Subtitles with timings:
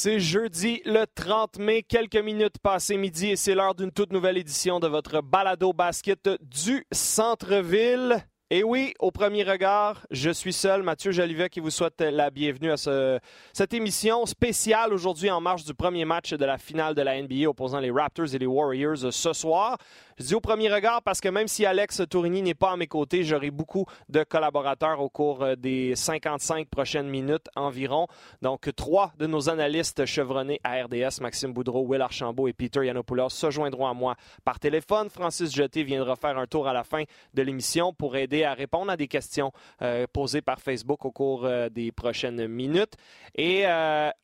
[0.00, 4.38] C'est jeudi le 30 mai, quelques minutes passées midi et c'est l'heure d'une toute nouvelle
[4.38, 8.24] édition de votre balado basket du centre-ville.
[8.48, 12.70] Et oui, au premier regard, je suis seul, Mathieu Jalivet, qui vous souhaite la bienvenue
[12.70, 13.18] à ce,
[13.52, 17.48] cette émission spéciale aujourd'hui en marge du premier match de la finale de la NBA
[17.48, 19.78] opposant les Raptors et les Warriors ce soir.
[20.18, 22.88] Je dis au premier regard parce que même si Alex Tourigny n'est pas à mes
[22.88, 28.08] côtés, j'aurai beaucoup de collaborateurs au cours euh, des 55 prochaines minutes environ.
[28.42, 33.28] Donc, trois de nos analystes chevronnés à RDS, Maxime Boudreau, Will Archambault et Peter Yanopoulos,
[33.28, 35.08] se joindront à moi par téléphone.
[35.08, 38.90] Francis Jeté viendra faire un tour à la fin de l'émission pour aider à répondre
[38.90, 42.94] à des questions euh, posées par Facebook au cours euh, des prochaines minutes.
[43.36, 43.66] Et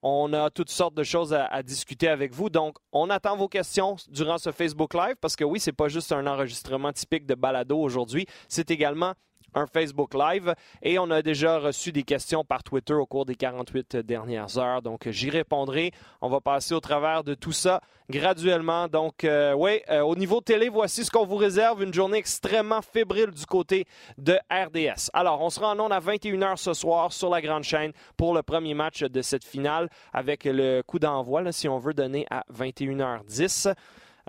[0.02, 2.50] on a toutes sortes de choses à, à discuter avec vous.
[2.50, 6.13] Donc, on attend vos questions durant ce Facebook Live parce que oui, c'est pas juste
[6.13, 9.15] un enregistrement typique de balado aujourd'hui, c'est également
[9.54, 13.35] un Facebook Live et on a déjà reçu des questions par Twitter au cours des
[13.35, 14.82] 48 dernières heures.
[14.82, 15.93] Donc, j'y répondrai.
[16.21, 18.88] On va passer au travers de tout ça graduellement.
[18.88, 21.82] Donc, euh, oui, euh, au niveau télé, voici ce qu'on vous réserve.
[21.82, 23.87] Une journée extrêmement fébrile du côté
[24.19, 25.10] de RDS.
[25.13, 28.43] Alors, on sera en ondes à 21h ce soir sur la grande chaîne pour le
[28.43, 33.73] premier match de cette finale avec le coup d'envoi, si on veut donner à 21h10.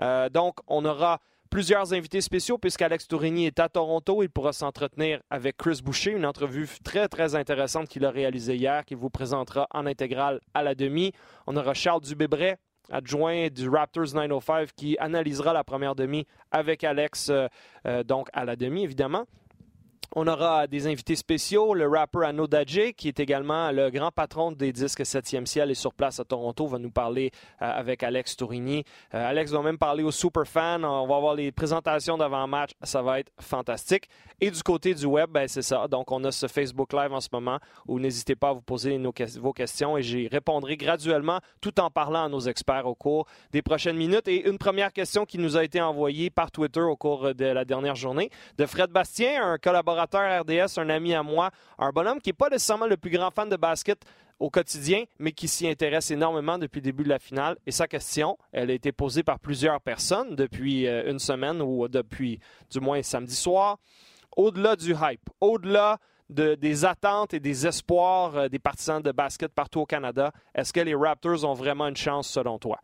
[0.00, 4.22] Euh, donc, on aura plusieurs invités spéciaux puisqu'Alex Tourigny est à Toronto.
[4.22, 8.84] Il pourra s'entretenir avec Chris Boucher, une entrevue très, très intéressante qu'il a réalisée hier,
[8.84, 11.12] qu'il vous présentera en intégrale à la demi.
[11.46, 12.58] On aura Charles Dubébret,
[12.90, 17.48] adjoint du Raptors 905, qui analysera la première demi avec Alex, euh,
[17.86, 19.26] euh, donc à la demi, évidemment.
[20.14, 22.46] On aura des invités spéciaux, le rapper Anno
[22.96, 26.66] qui est également le grand patron des disques 7e ciel et sur place à Toronto,
[26.66, 28.84] va nous parler euh, avec Alex Tourigny.
[29.14, 30.82] Euh, Alex va même parler aux super fans.
[30.84, 32.70] On va avoir les présentations d'avant-match.
[32.82, 34.08] Ça va être fantastique.
[34.40, 35.88] Et du côté du web, ben, c'est ça.
[35.88, 39.00] Donc, on a ce Facebook Live en ce moment où n'hésitez pas à vous poser
[39.40, 43.62] vos questions et j'y répondrai graduellement tout en parlant à nos experts au cours des
[43.62, 44.28] prochaines minutes.
[44.28, 47.64] Et une première question qui nous a été envoyée par Twitter au cours de la
[47.64, 52.30] dernière journée de Fred Bastien, un collaborateur RDS, un ami à moi, un bonhomme qui
[52.30, 54.04] n'est pas nécessairement le plus grand fan de basket
[54.38, 57.56] au quotidien, mais qui s'y intéresse énormément depuis le début de la finale.
[57.66, 61.88] Et sa question, elle a été posée par plusieurs personnes depuis euh, une semaine ou
[61.88, 62.40] depuis
[62.70, 63.78] du moins samedi soir.
[64.36, 65.98] Au-delà du hype, au-delà
[66.28, 70.80] des attentes et des espoirs euh, des partisans de basket partout au Canada, est-ce que
[70.80, 72.80] les Raptors ont vraiment une chance selon toi?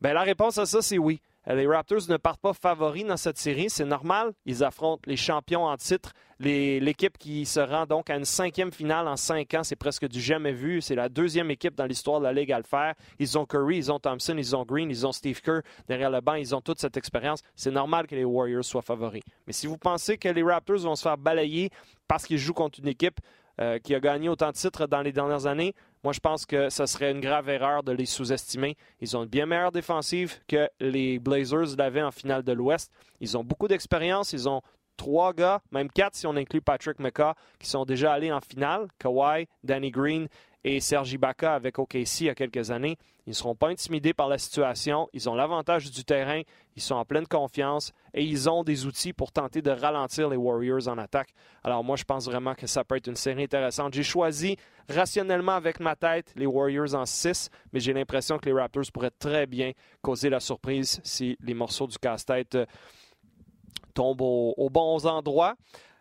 [0.00, 1.20] Bien, la réponse à ça, c'est oui.
[1.48, 4.32] Euh, les Raptors ne partent pas favoris dans cette série, c'est normal.
[4.46, 9.08] Ils affrontent les champions en titre, l'équipe qui se rend donc à une cinquième finale
[9.08, 10.80] en cinq ans, c'est presque du jamais vu.
[10.80, 12.94] C'est la deuxième équipe dans l'histoire de la Ligue à le faire.
[13.18, 16.20] Ils ont Curry, ils ont Thompson, ils ont Green, ils ont Steve Kerr derrière le
[16.20, 17.40] banc, ils ont toute cette expérience.
[17.54, 19.22] C'est normal que les Warriors soient favoris.
[19.46, 21.70] Mais si vous pensez que les Raptors vont se faire balayer
[22.08, 23.20] parce qu'ils jouent contre une équipe
[23.60, 26.68] euh, qui a gagné autant de titres dans les dernières années, moi, je pense que
[26.68, 28.76] ce serait une grave erreur de les sous-estimer.
[29.00, 32.92] Ils ont une bien meilleure défensive que les Blazers l'avaient en finale de l'Ouest.
[33.20, 34.34] Ils ont beaucoup d'expérience.
[34.34, 34.60] Ils ont
[34.98, 38.86] trois gars, même quatre si on inclut Patrick McCaw, qui sont déjà allés en finale.
[38.98, 40.28] Kawhi, Danny Green
[40.64, 42.96] et Sergi Baca avec OKC il y a quelques années.
[43.26, 45.08] Ils ne seront pas intimidés par la situation.
[45.12, 46.42] Ils ont l'avantage du terrain.
[46.76, 50.36] Ils sont en pleine confiance et ils ont des outils pour tenter de ralentir les
[50.36, 51.30] Warriors en attaque.
[51.62, 53.94] Alors moi, je pense vraiment que ça peut être une série intéressante.
[53.94, 54.56] J'ai choisi
[54.88, 59.10] rationnellement avec ma tête les Warriors en 6, mais j'ai l'impression que les Raptors pourraient
[59.10, 62.66] très bien causer la surprise si les morceaux du casse-tête euh,
[63.94, 65.54] tombent aux, bons endroits.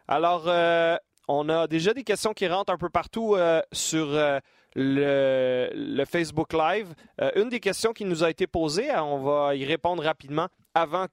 [0.07, 0.97] Alors, euh,
[1.27, 4.39] on a déjà des questions qui rentrent un peu partout euh, sur euh,
[4.75, 6.93] le, Facebook Live.
[7.21, 11.05] Euh, une des questions qui nous a été posée, on va y répondre rapidement avant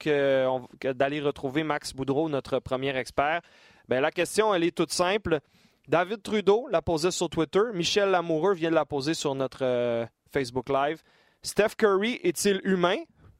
[0.83, 3.41] d'aller retrouver Max Boudreau, notre premier expert.
[3.89, 5.41] Bien, la question, elle est toute simple.
[5.89, 7.61] David Trudeau l'a posée sur Twitter.
[7.75, 11.03] Michel Lamoureux vient de la poser sur notre Facebook Live.
[11.43, 12.99] Steph Curry est-il humain?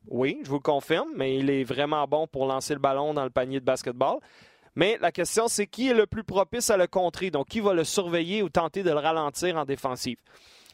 [0.09, 3.25] Oui, je vous le confirme, mais il est vraiment bon pour lancer le ballon dans
[3.25, 4.19] le panier de basketball.
[4.77, 7.31] Mais la question, c'est qui est le plus propice à le contrer?
[7.31, 10.19] Donc, qui va le surveiller ou tenter de le ralentir en défensive?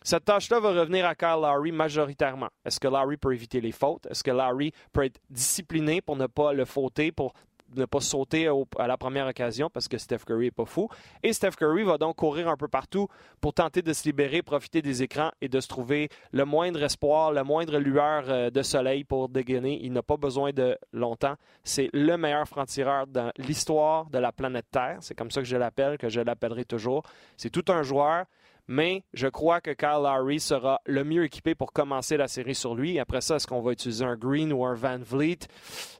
[0.02, 2.50] Cette tâche-là va revenir à Kyle Lowry majoritairement.
[2.64, 4.06] Est-ce que Lowry peut éviter les fautes?
[4.06, 7.32] Est-ce que Lowry peut être discipliné pour ne pas le fauter, pour
[7.74, 8.48] ne pas sauter
[8.78, 10.88] à la première occasion parce que Steph Curry n'est pas fou.
[11.22, 13.08] Et Steph Curry va donc courir un peu partout
[13.40, 17.32] pour tenter de se libérer, profiter des écrans et de se trouver le moindre espoir,
[17.32, 19.80] la moindre lueur euh, de soleil pour dégainer.
[19.82, 21.34] Il n'a pas besoin de longtemps.
[21.64, 24.98] C'est le meilleur franc-tireur dans l'histoire de la planète Terre.
[25.00, 27.02] C'est comme ça que je l'appelle, que je l'appellerai toujours.
[27.36, 28.26] C'est tout un joueur
[28.68, 32.74] mais je crois que Kyle Lowry sera le mieux équipé pour commencer la série sur
[32.74, 32.98] lui.
[32.98, 35.40] Après ça, est-ce qu'on va utiliser un Green ou un Van Vliet?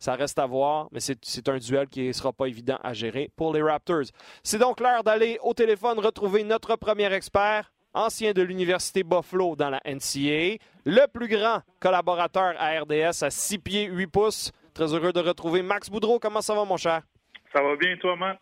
[0.01, 3.31] Ça reste à voir, mais c'est un duel qui ne sera pas évident à gérer
[3.37, 4.07] pour les Raptors.
[4.43, 9.71] C'est donc l'heure d'aller au téléphone retrouver notre premier expert ancien de l'Université Buffalo dans
[9.71, 14.53] la NCAA, le plus grand collaborateur à RDS à 6 pieds 8 pouces.
[14.75, 16.19] Très heureux de retrouver Max Boudreau.
[16.19, 17.03] Comment ça va, mon cher?
[17.57, 18.39] Ça va bien, toi, Max?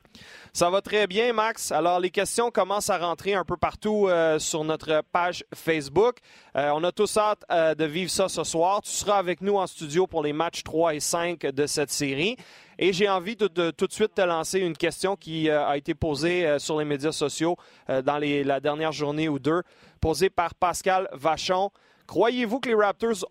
[0.52, 1.70] Ça va très bien, Max.
[1.70, 6.16] Alors, les questions commencent à rentrer un peu partout euh, sur notre page Facebook.
[6.56, 8.82] Euh, on a tous hâte euh, de vivre ça ce soir.
[8.82, 12.37] Tu seras avec nous en studio pour les matchs 3 et 5 de cette série.
[12.76, 16.58] Et j'ai envie de, tout de suite te lancer une question qui a été posée
[16.58, 17.56] sur les médias sociaux
[17.88, 19.62] dans la dernière journée ou deux,
[20.00, 21.70] posée par Pascal Vachon.
[22.06, 23.25] Croyez-vous que les Raptors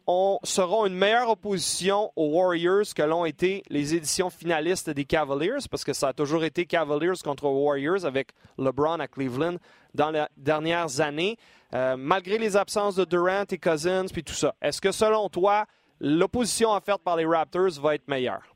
[0.44, 5.68] seront une meilleure opposition aux Warriors que l'ont été les éditions finalistes des Cavaliers?
[5.70, 9.58] Parce que ça a toujours été Cavaliers contre Warriors avec LeBron à Cleveland
[9.94, 11.38] dans les dernières années,
[11.74, 14.56] euh, malgré les absences de Durant et Cousins puis tout ça.
[14.60, 15.66] Est-ce que selon toi,
[16.02, 18.56] l'opposition offerte par les Raptors va être meilleure?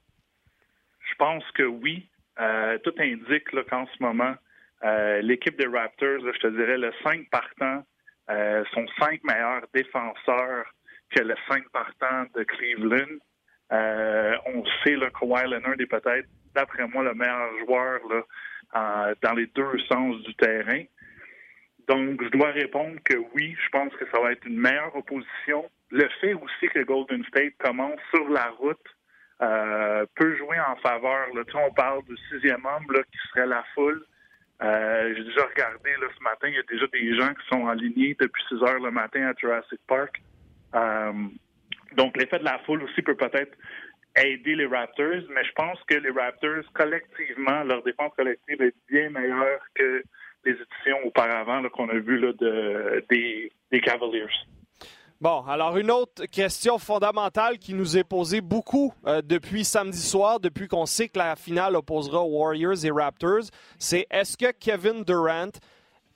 [1.12, 2.10] Je pense que oui.
[2.40, 4.34] Euh, tout indique qu'en ce moment,
[4.84, 7.84] euh, l'équipe des Raptors, je te dirais, le 5 partant
[8.30, 10.66] euh, sont cinq meilleurs défenseurs
[11.10, 13.18] que le cinq partants de Cleveland.
[13.72, 19.34] Euh, on sait que Kawhi Leonard est peut-être, d'après moi, le meilleur joueur là, dans
[19.34, 20.84] les deux sens du terrain.
[21.88, 25.70] Donc, je dois répondre que oui, je pense que ça va être une meilleure opposition.
[25.90, 28.78] Le fait aussi que Golden State commence sur la route
[29.42, 31.28] euh, peut jouer en faveur.
[31.34, 31.44] Là.
[31.46, 34.04] Tu sais, on parle du sixième homme là, qui serait la foule.
[34.62, 37.70] Euh, j'ai déjà regardé là, ce matin, il y a déjà des gens qui sont
[37.72, 40.22] ligne depuis 6 heures le matin à Jurassic Park.
[40.76, 41.14] Euh,
[41.96, 43.56] donc, l'effet de la foule aussi peut peut-être
[44.16, 49.10] aider les Raptors, mais je pense que les Raptors, collectivement, leur défense collective est bien
[49.12, 50.04] meilleure que
[50.44, 54.26] les éditions auparavant qu'on a vues de, des, des Cavaliers.
[55.20, 60.40] Bon, alors une autre question fondamentale qui nous est posée beaucoup euh, depuis samedi soir,
[60.40, 63.46] depuis qu'on sait que la finale opposera Warriors et Raptors,
[63.80, 65.50] c'est est-ce que Kevin Durant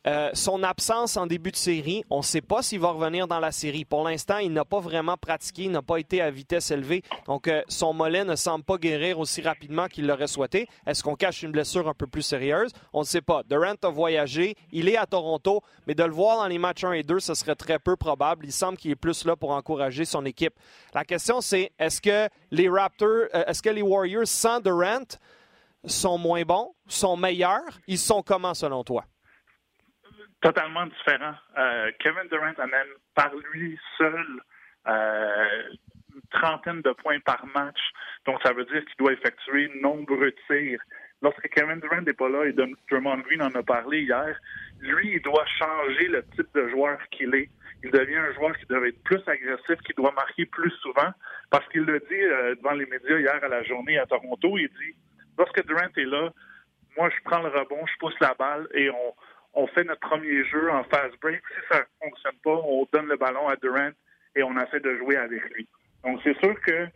[0.07, 3.39] euh, son absence en début de série, on ne sait pas s'il va revenir dans
[3.39, 3.85] la série.
[3.85, 7.03] Pour l'instant, il n'a pas vraiment pratiqué, il n'a pas été à vitesse élevée.
[7.27, 10.67] Donc, euh, son mollet ne semble pas guérir aussi rapidement qu'il l'aurait souhaité.
[10.87, 12.71] Est-ce qu'on cache une blessure un peu plus sérieuse?
[12.93, 13.43] On ne sait pas.
[13.43, 16.93] Durant a voyagé, il est à Toronto, mais de le voir dans les matchs 1
[16.93, 18.45] et 2, ce serait très peu probable.
[18.45, 20.53] Il semble qu'il est plus là pour encourager son équipe.
[20.95, 25.05] La question, c'est est-ce que les Raptors, euh, est-ce que les Warriors sans Durant
[25.85, 27.79] sont moins bons, sont meilleurs?
[27.87, 29.05] Ils sont comment selon toi?
[30.41, 31.35] Totalement différent.
[31.57, 34.25] Euh, Kevin Durant amène par lui seul
[34.87, 35.63] euh,
[36.13, 37.79] une trentaine de points par match.
[38.25, 40.81] Donc, ça veut dire qu'il doit effectuer nombreux tirs.
[41.21, 42.53] Lorsque Kevin Durant n'est pas là, et
[42.89, 44.35] Drummond Green en a parlé hier,
[44.79, 47.49] lui, il doit changer le type de joueur qu'il est.
[47.83, 51.11] Il devient un joueur qui doit être plus agressif, qui doit marquer plus souvent,
[51.51, 54.67] parce qu'il le dit euh, devant les médias hier à la journée à Toronto, il
[54.67, 54.95] dit,
[55.37, 56.31] lorsque Durant est là,
[56.97, 59.15] moi, je prends le rebond, je pousse la balle et on,
[59.53, 61.41] on fait notre premier jeu en fast break.
[61.47, 63.91] Si ça ne fonctionne pas, on donne le ballon à Durant
[64.35, 65.67] et on essaie de jouer avec lui.
[66.03, 66.87] Donc, c'est sûr que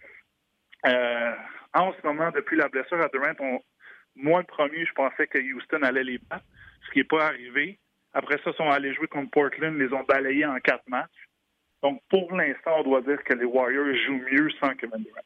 [0.88, 1.34] euh,
[1.74, 3.60] en ce moment, depuis la blessure à Durant, on,
[4.16, 6.46] moi, le premier, je pensais que Houston allait les battre,
[6.86, 7.80] ce qui n'est pas arrivé.
[8.14, 11.30] Après ça, ils sont allés jouer contre Portland, les ont balayés en quatre matchs.
[11.84, 15.22] Donc, pour l'instant, on doit dire que les Warriors jouent mieux sans Kevin Durant.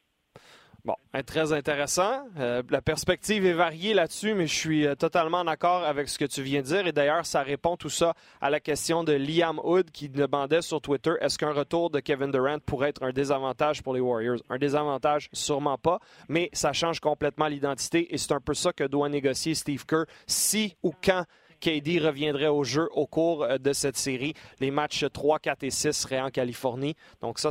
[0.84, 0.94] Bon,
[1.26, 2.22] très intéressant.
[2.38, 6.24] Euh, la perspective est variée là-dessus, mais je suis euh, totalement d'accord avec ce que
[6.24, 6.86] tu viens de dire.
[6.86, 10.80] Et d'ailleurs, ça répond tout ça à la question de Liam Hood qui demandait sur
[10.80, 14.38] Twitter est-ce qu'un retour de Kevin Durant pourrait être un désavantage pour les Warriors?
[14.48, 18.84] Un désavantage, sûrement pas, mais ça change complètement l'identité et c'est un peu ça que
[18.84, 21.24] doit négocier Steve Kerr si ou quand
[21.60, 24.34] KD reviendrait au jeu au cours euh, de cette série.
[24.60, 26.96] Les matchs 3, 4 et 6 seraient en Californie.
[27.20, 27.50] Donc ça,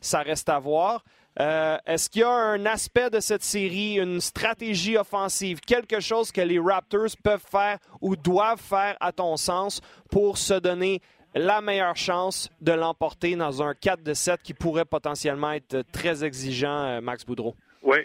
[0.00, 1.04] ça reste à voir.
[1.40, 6.32] Euh, est-ce qu'il y a un aspect de cette série, une stratégie offensive, quelque chose
[6.32, 9.80] que les Raptors peuvent faire ou doivent faire, à ton sens,
[10.10, 11.00] pour se donner
[11.34, 16.24] la meilleure chance de l'emporter dans un 4 de 7 qui pourrait potentiellement être très
[16.24, 17.54] exigeant, euh, Max Boudreau?
[17.82, 17.98] Oui.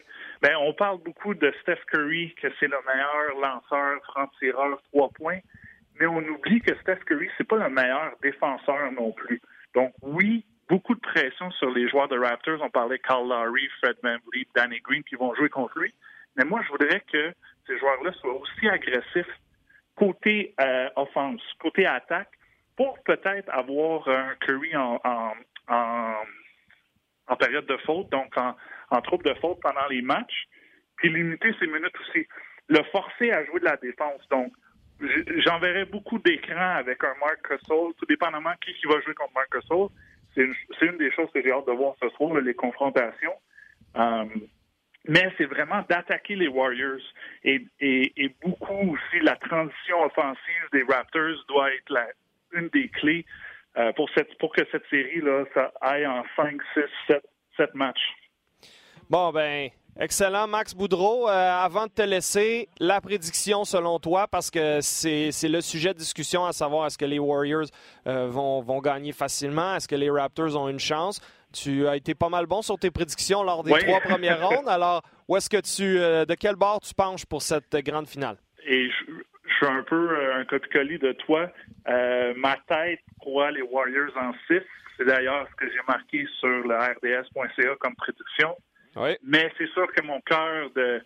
[0.44, 5.40] Ben, on parle beaucoup de Steph Curry, que c'est le meilleur lanceur, franc-tireur, trois points,
[6.00, 9.42] mais on oublie que Steph Curry, c'est pas le meilleur défenseur non plus.
[9.74, 12.60] Donc, oui, beaucoup de pression sur les joueurs de Raptors.
[12.63, 15.94] On parlait Carl Lowry, Fred VanVleet, Danny Green qui vont jouer contre lui.
[16.36, 17.32] Mais moi, je voudrais que
[17.68, 19.39] ces joueurs-là soient aussi agressifs
[19.96, 22.32] côté euh, offense, côté attaque,
[22.75, 25.00] pour peut-être avoir un Curry en,
[27.38, 28.56] période de faute, donc en,
[28.89, 30.48] en de faute pendant les matchs,
[30.96, 32.25] puis limiter ses minutes aussi.
[32.70, 34.27] Le forcer à jouer de la défense.
[34.32, 34.51] Donc,
[35.38, 39.51] j'enverrai beaucoup d'écrans avec un Mark Gasol, tout dépendamment qui, qui va jouer contre Mark
[39.53, 39.89] Gasol
[40.36, 43.36] c'est une, des choses que j'ai hâte de voir ce soir, les confrontations.
[43.96, 44.25] Euh,
[45.08, 47.02] mais c'est vraiment d'attaquer les Warriors
[47.44, 47.66] et,
[48.42, 51.94] beaucoup aussi la transition offensive des Raptors doit être
[52.54, 53.25] une des clés
[53.96, 57.24] pour, cette, pour que cette série-là, ça aille en 5, 6, 7,
[57.58, 58.13] 7 matchs.
[59.10, 59.70] Bon, ben,
[60.00, 61.30] Excellent, Max Boudreau.
[61.30, 66.00] Euh, avant de te laisser, la prédiction selon toi, parce que c'est le sujet de
[66.00, 67.68] discussion à savoir est-ce que les Warriors
[68.08, 71.22] euh, vont, vont gagner facilement, est-ce que les Raptors ont une chance.
[71.54, 74.68] Tu as été pas mal bon sur tes prédictions lors des trois premières rondes.
[74.68, 78.38] Alors, où est-ce que tu, euh, de quel bord tu penches pour cette grande finale?
[78.66, 81.48] Et je, suis un peu un copie de toi.
[82.36, 84.60] ma tête croit les Warriors en 6.
[84.98, 88.56] C'est d'ailleurs ce que j'ai marqué sur le RDS.ca comme prédiction.
[89.24, 91.02] Mais c'est sûr que mon cœur de,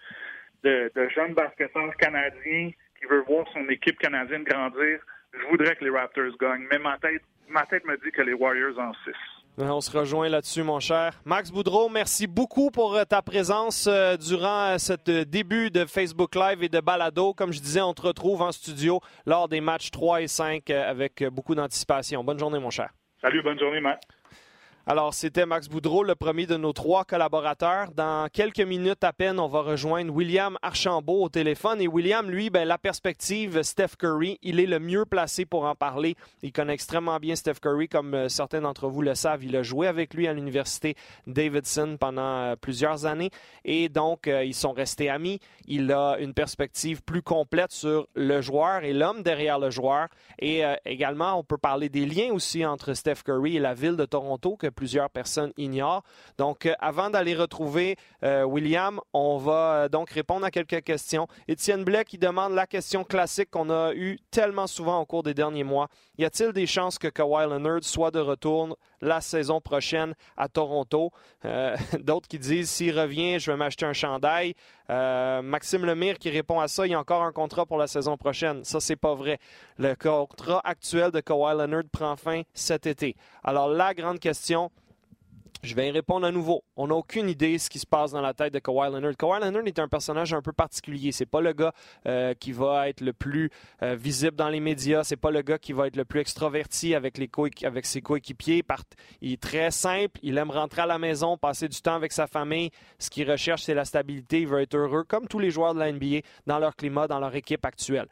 [0.63, 4.99] de, de jeune basketteur canadien qui veut voir son équipe canadienne grandir,
[5.33, 6.67] je voudrais que les Raptors gagnent.
[6.71, 9.11] Mais ma tête, ma tête me dit que les Warriors en 6.
[9.59, 11.13] On se rejoint là-dessus, mon cher.
[11.25, 16.35] Max Boudreau, merci beaucoup pour euh, ta présence euh, durant euh, ce début de Facebook
[16.35, 17.33] Live et de Balado.
[17.33, 21.23] Comme je disais, on te retrouve en studio lors des matchs 3 et 5 avec
[21.31, 22.23] beaucoup d'anticipation.
[22.23, 22.91] Bonne journée, mon cher.
[23.19, 23.99] Salut, bonne journée, Matt.
[24.89, 27.91] Alors, c'était Max Boudreau, le premier de nos trois collaborateurs.
[27.91, 31.81] Dans quelques minutes à peine, on va rejoindre William Archambault au téléphone.
[31.81, 35.75] Et William, lui, ben, la perspective, Steph Curry, il est le mieux placé pour en
[35.75, 36.15] parler.
[36.41, 39.43] Il connaît extrêmement bien Steph Curry, comme euh, certains d'entre vous le savent.
[39.43, 40.95] Il a joué avec lui à l'université
[41.27, 43.31] Davidson pendant euh, plusieurs années.
[43.65, 45.41] Et donc, euh, ils sont restés amis.
[45.67, 50.07] Il a une perspective plus complète sur le joueur et l'homme derrière le joueur.
[50.39, 54.05] Et également, on peut parler des liens aussi entre Steph Curry et la ville de
[54.05, 56.03] Toronto, que plusieurs personnes ignorent.
[56.37, 61.27] Donc, euh, avant d'aller retrouver euh, William, on va euh, donc répondre à quelques questions.
[61.47, 65.33] Étienne Blais qui demande la question classique qu'on a eue tellement souvent au cours des
[65.33, 65.89] derniers mois.
[66.17, 71.11] Y a-t-il des chances que Kawhi Leonard soit de retour la saison prochaine à Toronto?
[71.99, 74.53] D'autres qui disent s'il revient, je vais m'acheter un chandail.
[74.89, 78.17] Maxime Lemire qui répond à ça, il y a encore un contrat pour la saison
[78.17, 78.63] prochaine.
[78.63, 79.39] Ça, c'est pas vrai.
[79.77, 83.15] Le contrat actuel de Kawhi Leonard prend fin cet été.
[83.43, 84.71] Alors, la grande question,
[85.63, 86.63] je vais y répondre à nouveau.
[86.75, 89.15] On n'a aucune idée de ce qui se passe dans la tête de Kawhi Leonard.
[89.17, 91.11] Kawhi Leonard est un personnage un peu particulier.
[91.11, 91.73] C'est pas le gars
[92.07, 93.49] euh, qui va être le plus
[93.81, 95.03] euh, visible dans les médias.
[95.03, 97.29] C'est pas le gars qui va être le plus extroverti avec, les
[97.63, 98.63] avec ses coéquipiers.
[99.21, 100.19] Il est très simple.
[100.23, 102.71] Il aime rentrer à la maison, passer du temps avec sa famille.
[102.99, 104.41] Ce qu'il recherche, c'est la stabilité.
[104.41, 107.19] Il veut être heureux, comme tous les joueurs de la NBA, dans leur climat, dans
[107.19, 108.07] leur équipe actuelle.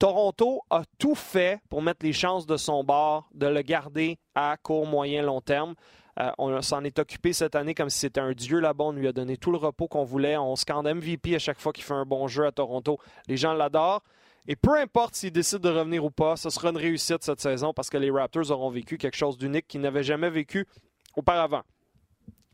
[0.00, 4.56] Toronto a tout fait pour mettre les chances de son bord, de le garder à
[4.56, 5.74] court, moyen, long terme.
[6.20, 8.84] Euh, on s'en est occupé cette année comme si c'était un dieu là-bas.
[8.84, 10.36] On lui a donné tout le repos qu'on voulait.
[10.36, 12.98] On scande MVP à chaque fois qu'il fait un bon jeu à Toronto.
[13.26, 14.02] Les gens l'adorent.
[14.46, 17.72] Et peu importe s'il décide de revenir ou pas, ce sera une réussite cette saison
[17.72, 20.66] parce que les Raptors auront vécu quelque chose d'unique qu'ils n'avaient jamais vécu
[21.14, 21.62] auparavant.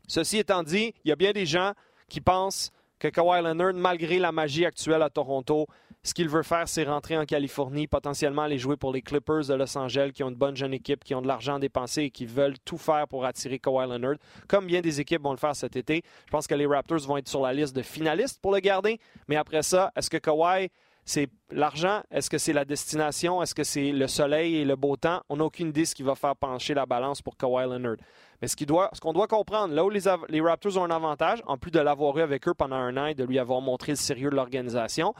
[0.07, 1.73] Ceci étant dit, il y a bien des gens
[2.07, 5.67] qui pensent que Kawhi Leonard, malgré la magie actuelle à Toronto,
[6.07, 9.53] ce qu'il veut faire, c'est rentrer en Californie, potentiellement aller jouer pour les Clippers de
[9.53, 12.09] Los Angeles, qui ont une bonne jeune équipe, qui ont de l'argent à dépenser et
[12.11, 14.15] qui veulent tout faire pour attirer Kawhi Leonard,
[14.47, 16.03] comme bien des équipes vont le faire cet été.
[16.25, 19.01] Je pense que les Raptors vont être sur la liste de finalistes pour le garder.
[19.27, 20.69] Mais après ça, est-ce que Kawhi,
[21.03, 22.01] c'est l'argent?
[22.09, 23.41] Est-ce que c'est la destination?
[23.43, 25.21] Est-ce que c'est le soleil et le beau temps?
[25.27, 27.97] On n'a aucune idée ce qui va faire pencher la balance pour Kawhi Leonard.
[28.41, 31.57] Mais ce qu'on doit, doit, comprendre, là où les, les, Raptors ont un avantage, en
[31.57, 33.97] plus de l'avoir eu avec eux pendant un an et de lui avoir montré le
[33.97, 35.13] sérieux de l'organisation,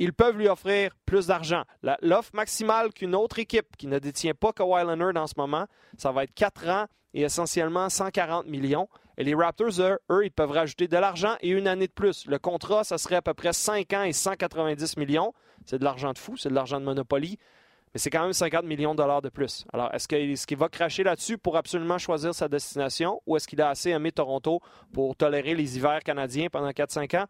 [0.00, 1.62] ils peuvent lui offrir plus d'argent.
[2.00, 5.66] L'offre maximale qu'une autre équipe qui ne détient pas Kawhi Leonard en ce moment,
[5.98, 8.88] ça va être 4 ans et essentiellement 140 millions.
[9.18, 12.26] Et les Raptors, eux, ils peuvent rajouter de l'argent et une année de plus.
[12.26, 15.34] Le contrat, ça serait à peu près 5 ans et 190 millions.
[15.66, 17.36] C'est de l'argent de fou, c'est de l'argent de Monopoly.
[17.92, 19.66] Mais c'est quand même 50 millions de dollars de plus.
[19.72, 20.08] Alors, est-ce
[20.46, 24.12] qu'il va cracher là-dessus pour absolument choisir sa destination ou est-ce qu'il a assez aimé
[24.12, 24.60] Toronto
[24.94, 27.26] pour tolérer les hivers canadiens pendant 4-5 ans?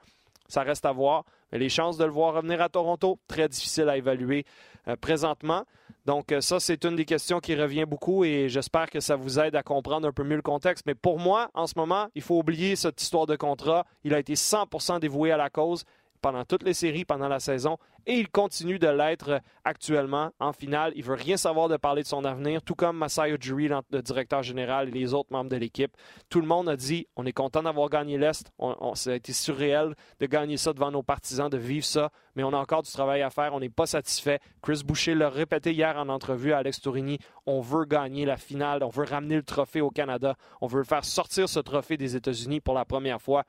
[0.51, 1.25] Ça reste à voir.
[1.53, 4.45] Mais les chances de le voir revenir à Toronto, très difficile à évaluer
[4.89, 5.65] euh, présentement.
[6.07, 9.39] Donc euh, ça, c'est une des questions qui revient beaucoup et j'espère que ça vous
[9.39, 10.85] aide à comprendre un peu mieux le contexte.
[10.87, 13.85] Mais pour moi, en ce moment, il faut oublier cette histoire de contrat.
[14.05, 15.85] Il a été 100% dévoué à la cause
[16.21, 20.93] pendant toutes les séries, pendant la saison, et il continue de l'être actuellement en finale.
[20.97, 24.43] Il veut rien savoir de parler de son avenir, tout comme Masai Ujiri, le directeur
[24.43, 25.95] général, et les autres membres de l'équipe.
[26.29, 28.53] Tout le monde a dit on est content d'avoir gagné l'Est.
[28.59, 32.43] On, ça a été surréel de gagner ça devant nos partisans, de vivre ça, mais
[32.43, 33.55] on a encore du travail à faire.
[33.55, 34.41] On n'est pas satisfait.
[34.63, 38.83] Chris Boucher l'a répété hier en entrevue à Alex Tourigny on veut gagner la finale,
[38.83, 42.61] on veut ramener le trophée au Canada, on veut faire sortir ce trophée des États-Unis
[42.61, 43.45] pour la première fois.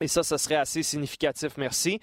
[0.00, 1.52] Et ça, ce serait assez significatif.
[1.56, 2.00] Merci.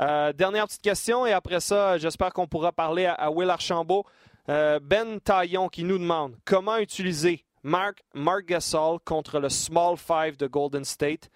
[0.00, 4.04] Euh, dernière petite question, et après ça, j'espère qu'on pourra parler à, Will Archambault.
[4.48, 10.36] Euh, ben Taillon qui nous demande comment utiliser Mark, Mark Gasol contre le Small Five
[10.36, 11.30] de Golden State?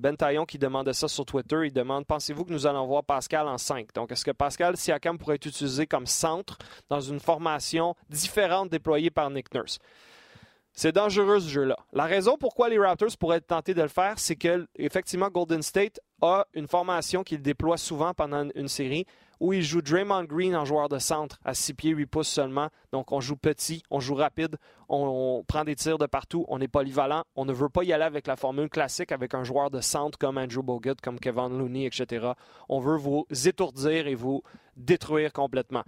[0.00, 1.62] Ben Taillon qui demandait ça sur Twitter.
[1.64, 5.18] Il demande Pensez-vous que nous allons voir Pascal en 5 Donc, est-ce que Pascal Siakam
[5.18, 9.78] pourrait être utilisé comme centre dans une formation différente déployée par Nick Nurse?
[10.72, 11.76] C'est dangereux ce jeu-là.
[11.92, 16.00] La raison pourquoi les Raptors pourraient tentés de le faire, c'est que effectivement Golden State
[16.22, 19.06] a une formation qu'il déploie souvent pendant une série
[19.40, 22.68] où il joue Draymond Green en joueur de centre à 6 pieds 8 pouces seulement.
[22.92, 24.56] Donc on joue petit, on joue rapide,
[24.88, 27.24] on, prend des tirs de partout, on est polyvalent.
[27.34, 30.18] On ne veut pas y aller avec la formule classique avec un joueur de centre
[30.18, 32.32] comme Andrew Bogut, comme Kevin Looney, etc.
[32.68, 34.42] On veut vous étourdir et vous
[34.76, 35.84] détruire complètement.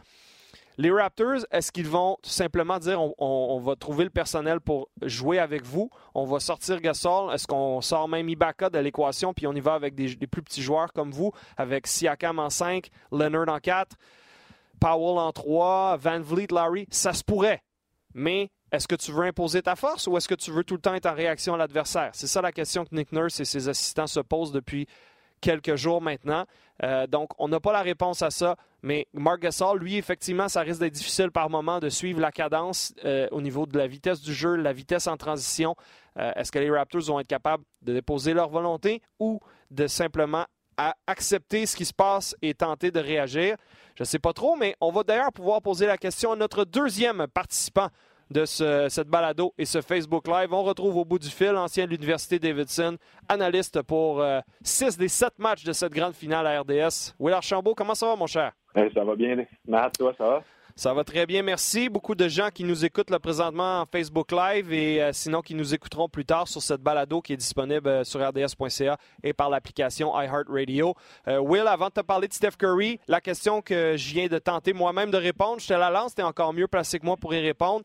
[0.79, 5.38] Les Raptors, est-ce qu'ils vont tout simplement dire on, va trouver le personnel pour jouer
[5.38, 9.52] avec vous, on va sortir Gasol, est-ce qu'on sort même Ibaka de l'équation puis on
[9.52, 13.59] y va avec des, plus petits joueurs comme vous, avec Siakam en 5, Leonard en
[13.59, 13.97] 4,
[14.81, 17.62] Powell en 3, Van Vliet, Larry, ça se pourrait.
[18.14, 20.81] Mais est-ce que tu veux imposer ta force ou est-ce que tu veux tout le
[20.81, 22.11] temps être en réaction à l'adversaire?
[22.14, 24.87] C'est ça la question que Nick Nurse et ses assistants se posent depuis
[25.43, 26.47] quelques jours maintenant.
[26.83, 28.57] Euh, donc, on n'a pas la réponse à ça.
[28.83, 32.93] Mais Marc Gasol, lui, effectivement, ça risque d'être difficile par moment de suivre la cadence
[33.05, 35.77] euh, au niveau de la vitesse du jeu, la vitesse en transition.
[36.19, 40.47] Euh, est-ce que les Raptors vont être capables de déposer leur volonté ou de simplement
[41.07, 43.57] accepter ce qui se passe et tenter de réagir?
[43.95, 46.65] Je ne sais pas trop, mais on va d'ailleurs pouvoir poser la question à notre
[46.65, 47.89] deuxième participant
[48.33, 50.53] de cette balado et ce Facebook Live.
[50.53, 52.97] On retrouve au bout du fil l'ancien de l'Université Davidson,
[53.29, 57.15] analyste pour euh, six des sept matchs de cette grande finale à RDS.
[57.19, 58.53] Will Archambault, comment ça va, mon cher?
[58.75, 59.45] Ça va bien.
[59.67, 60.45] Matt, toi, ça va?
[60.75, 61.91] Ça va très bien, merci.
[61.91, 65.55] Beaucoup de gens qui nous écoutent là, présentement en Facebook Live et euh, sinon qui
[65.55, 69.50] nous écouteront plus tard sur cette balado qui est disponible euh, sur rds.ca et par
[69.50, 70.95] l'application iHeartRadio.
[71.26, 74.73] Will, avant de te parler de Steph Curry, la question que je viens de tenter
[74.73, 77.35] moi-même de répondre, je te la lance, tu es encore mieux placé que moi pour
[77.35, 77.85] y répondre.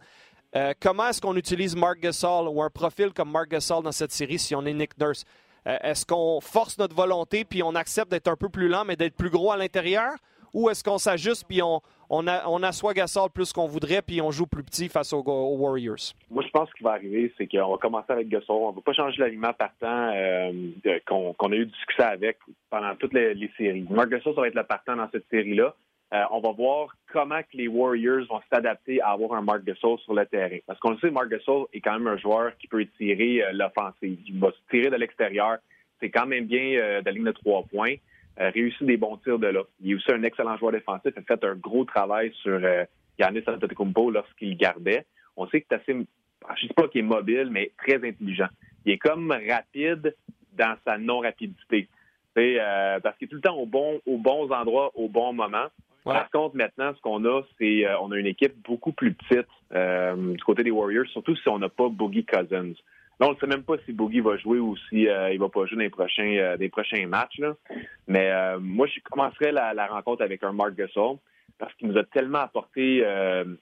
[0.56, 4.12] Euh, comment est-ce qu'on utilise Mark Gasol ou un profil comme Mark Gasol dans cette
[4.12, 5.26] série si on est Nick Nurse?
[5.68, 8.96] Euh, est-ce qu'on force notre volonté puis on accepte d'être un peu plus lent mais
[8.96, 10.14] d'être plus gros à l'intérieur?
[10.58, 14.48] Ou est-ce qu'on s'ajuste puis on, on, assoit Gasol plus qu'on voudrait puis on joue
[14.48, 16.16] plus petit face aux, Warriors?
[16.32, 18.56] Moi, je pense ce qui va arriver, c'est qu'on va commencer avec Gasol.
[18.56, 20.52] On ne va pas changer l'aliment partant euh,
[21.06, 22.40] qu'on a eu du succès avec
[22.72, 23.86] pendant toutes les, séries.
[23.88, 25.76] Mark Gasol, va être le partant dans cette série-là.
[26.12, 30.00] Euh, on va voir comment que les Warriors vont s'adapter à avoir un Mark Gasol
[30.00, 30.58] sur le terrain.
[30.66, 33.52] Parce qu'on le sait, Mark Gasol est quand même un joueur qui peut tirer euh,
[33.52, 34.18] l'offensive.
[34.26, 35.58] Il va se tirer de l'extérieur.
[36.00, 37.96] C'est quand même bien de la ligne de trois points.
[38.38, 39.64] Réussit des bons tirs de là.
[39.82, 41.12] Il est aussi un excellent joueur défensif.
[41.16, 42.60] Il a fait un gros travail sur
[43.20, 45.06] Yannis Antetokounmpo lorsqu'il gardait.
[45.36, 48.48] On sait que c'est assez, je ne sais pas qu'il est mobile, mais très intelligent.
[48.86, 50.16] Il est comme rapide
[50.54, 51.88] dans sa non-rapidité.
[52.34, 55.68] parce qu'il est tout le temps au bon, aux bons endroits, au bon moment.
[56.14, 59.48] Par contre, maintenant, ce qu'on a, c'est euh, on a une équipe beaucoup plus petite
[59.74, 62.74] euh, du côté des Warriors, surtout si on n'a pas Boogie Cousins.
[63.20, 65.50] Là, on ne sait même pas si Boogie va jouer ou si euh, il va
[65.50, 67.42] pas jouer dans les prochains, des prochains matchs.
[68.08, 71.18] Mais moi, je commencerai la, rencontre avec un Mark Gasol
[71.58, 73.04] parce qu'il nous a tellement apporté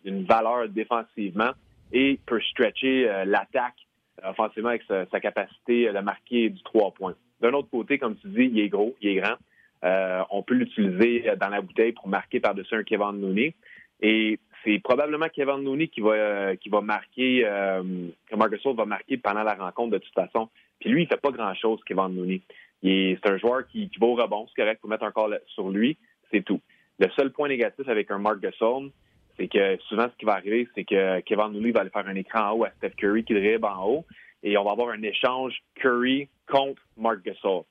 [0.04, 1.52] une valeur défensivement
[1.94, 3.76] et peut stretcher l'attaque
[4.24, 7.16] offensivement avec sa, sa, capacité de marquer du trois points.
[7.42, 9.36] D'un autre côté, comme tu dis, il est gros, il est grand.
[9.84, 13.54] Euh, on peut l'utiliser dans la bouteille pour marquer par-dessus un Kevin Looney.
[14.02, 17.84] Et c'est probablement Kevin Looney qui va euh, qui va marquer, euh,
[18.30, 20.50] que Marcus va marquer pendant la rencontre de toute façon.
[20.80, 22.42] Puis lui, il fait pas grand-chose, Kevin Looney.
[22.84, 25.98] C'est un joueur qui, va au rebond, c'est correct, pour mettre un corps sur lui,
[26.32, 26.60] c'est tout.
[27.00, 28.92] Le seul point négatif avec un Mark Gasol,
[29.38, 32.16] c'est que souvent, ce qui va arriver, c'est que Kevin Looney va aller faire un
[32.16, 34.06] écran en haut à Steph Curry qui dribble en haut,
[34.44, 37.64] et on va avoir un échange Curry contre Mark Gasol.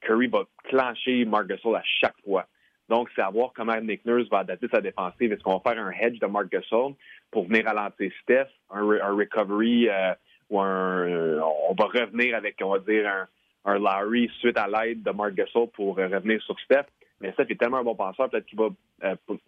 [0.00, 2.46] Curry va clencher Mark Gasol à chaque fois.
[2.88, 5.32] Donc, c'est à voir comment Nick Nurse va adapter sa défensive.
[5.32, 6.94] Est-ce qu'on va faire un hedge de Mark Gasol
[7.30, 10.14] pour venir ralentir Steph, un, recovery euh,
[10.50, 13.26] ou un, euh, on va revenir avec, on va dire, un,
[13.64, 16.86] un Larry suite à l'aide de Mark Gasol pour euh, revenir sur Steph?
[17.20, 18.68] Mais Steph est tellement un bon passeur, peut-être qu'il va,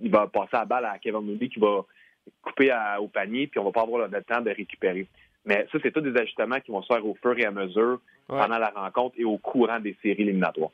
[0.00, 1.84] il va passer la balle à Kevin Moody qui va
[2.42, 5.06] couper au panier, puis on va pas avoir le temps de récupérer.
[5.44, 8.00] Mais ça, c'est tous des ajustements qui vont se faire au fur et à mesure
[8.28, 10.70] pendant la rencontre et au courant des séries éliminatoires.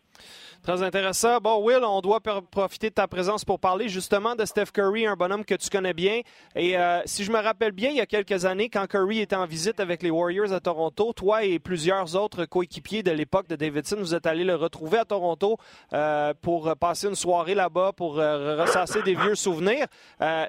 [0.65, 1.41] Très intéressant.
[1.43, 5.15] Bon, Will, on doit profiter de ta présence pour parler justement de Steph Curry, un
[5.15, 6.23] bonhomme que tu connais bien.
[6.57, 9.37] Et euh, si je me rappelle bien, il y a quelques années, quand Curry était
[9.37, 13.57] en visite avec les Warriors à Toronto, toi et plusieurs autres coéquipiers de l'époque de
[13.57, 15.59] Davidson, vous êtes allés le retrouver à Toronto
[15.93, 19.87] euh, pour passer une soirée là-bas, pour euh, ressasser des vieux souvenirs.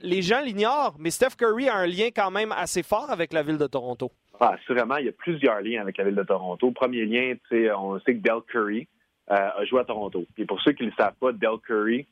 [0.02, 3.44] les gens l'ignorent, mais Steph Curry a un lien quand même assez fort avec la
[3.44, 4.12] ville de Toronto.
[4.40, 6.72] Ah, assurément, il y a plusieurs liens avec la ville de Toronto.
[6.72, 7.36] Premier lien,
[7.78, 8.88] on sait que Del Curry,
[9.32, 10.26] euh, a joué à Toronto.
[10.38, 12.06] Et pour ceux qui ne le savent pas, Del Curry,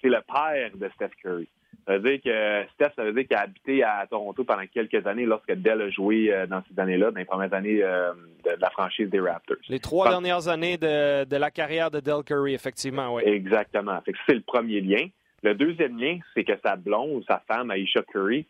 [0.00, 1.48] c'est le père de Steph Curry.
[1.86, 5.06] Ça veut dire que Steph, ça veut dire qu'il a habité à Toronto pendant quelques
[5.06, 8.12] années lorsque Dell a joué euh, dans ces années-là, dans les premières années euh,
[8.44, 9.58] de, la franchise des Raptors.
[9.68, 13.22] Les trois dernières années de, la carrière de Dell Curry, effectivement, oui.
[13.24, 14.00] Exactement.
[14.26, 15.06] c'est le premier lien.
[15.44, 18.46] Le deuxième lien, c'est que sa blonde ou sa femme, Aisha Curry,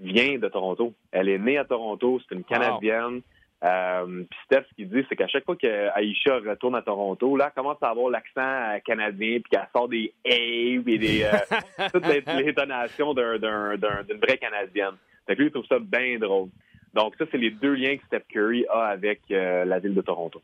[0.00, 0.94] vient de Toronto.
[1.12, 3.22] Elle est née à Toronto, c'est une Canadienne.
[3.64, 7.46] Euh, puis Steph, ce qu'il dit, c'est qu'à chaque fois qu'Aïcha retourne à Toronto, là,
[7.46, 11.86] elle commence à avoir l'accent euh, canadien, puis qu'elle sort des A et des, euh,
[11.92, 14.96] toutes les, les donations d'une vraie Canadienne.
[15.26, 16.50] Fait que lui, il trouve ça bien drôle.
[16.92, 20.42] Donc, ça, c'est les deux liens que Steph Curry a avec la ville de Toronto.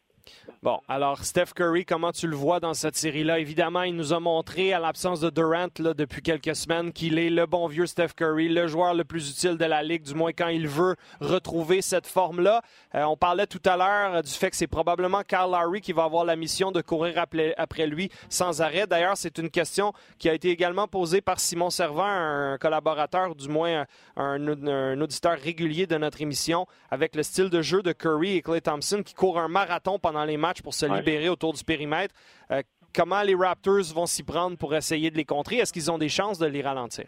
[0.63, 3.39] Bon, alors Steph Curry, comment tu le vois dans cette série-là?
[3.39, 7.47] Évidemment, il nous a montré, à l'absence de Durant depuis quelques semaines, qu'il est le
[7.47, 10.49] bon vieux Steph Curry, le joueur le plus utile de la Ligue, du moins quand
[10.49, 12.63] il veut retrouver cette forme-là.
[12.95, 16.05] Euh, on parlait tout à l'heure du fait que c'est probablement Carl Lowry qui va
[16.05, 18.87] avoir la mission de courir après, lui sans arrêt.
[18.87, 23.49] D'ailleurs, c'est une question qui a été également posée par Simon Servant, un collaborateur, du
[23.49, 28.37] moins un, un auditeur régulier de notre émission, avec le style de jeu de Curry
[28.37, 31.65] et Clay Thompson qui courent un marathon pendant les matchs pour se libérer autour du
[31.65, 32.15] périmètre.
[32.51, 32.63] Euh,
[32.95, 35.57] comment les Raptors vont s'y prendre pour essayer de les contrer?
[35.57, 37.07] Est-ce qu'ils ont des chances de les ralentir?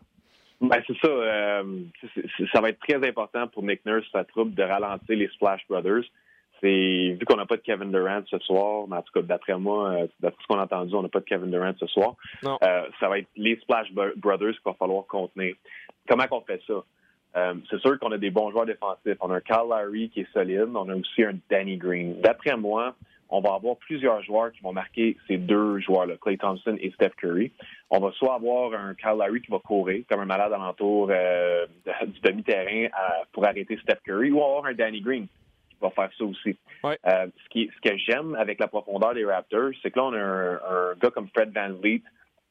[0.61, 1.09] Ben, c'est ça.
[1.09, 1.64] Euh,
[2.55, 6.05] ça va être très important pour Nick Nurse, sa troupe, de ralentir les Splash Brothers.
[6.61, 9.59] C'est vu qu'on n'a pas de Kevin Durant ce soir, mais en tout cas d'après
[9.59, 12.14] moi, euh, d'après ce qu'on a entendu, on n'a pas de Kevin Durant ce soir.
[12.42, 15.57] ça va être les Splash Brothers qu'il va falloir contenir.
[16.09, 16.85] Comment on fait ça?
[17.37, 19.16] Euh, c'est sûr qu'on a des bons joueurs défensifs.
[19.21, 20.68] On a un Kyle Lowry qui est solide.
[20.75, 22.21] On a aussi un Danny Green.
[22.21, 22.95] D'après moi,
[23.31, 27.12] on va avoir plusieurs joueurs qui vont marquer ces deux joueurs-là, Clay Thompson et Steph
[27.16, 27.51] Curry.
[27.88, 31.66] On va soit avoir un Kyle Lowry qui va courir comme un malade alentour euh,
[32.07, 35.27] du demi-terrain euh, pour arrêter Steph Curry, ou avoir un Danny Green
[35.71, 36.57] qui va faire ça aussi.
[36.85, 40.18] ce, qui, ce que j'aime avec la profondeur des Raptors, c'est que là, on a
[40.18, 42.03] un, gars comme Fred Van Vliet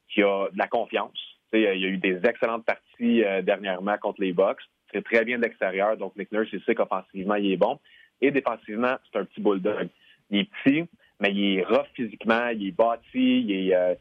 [0.08, 1.31] qui a de la confiance.
[1.58, 4.62] Il y a eu des excellentes parties dernièrement contre les Bucks
[4.92, 5.96] c'est très bien de l'extérieur.
[5.96, 7.78] Donc, Nick Nurse, il sait qu'offensivement, il est bon.
[8.20, 9.88] Et défensivement, c'est un petit bulldog.
[10.30, 10.84] Il est petit,
[11.20, 13.94] mais il est rough physiquement, il est bâti, il est, euh,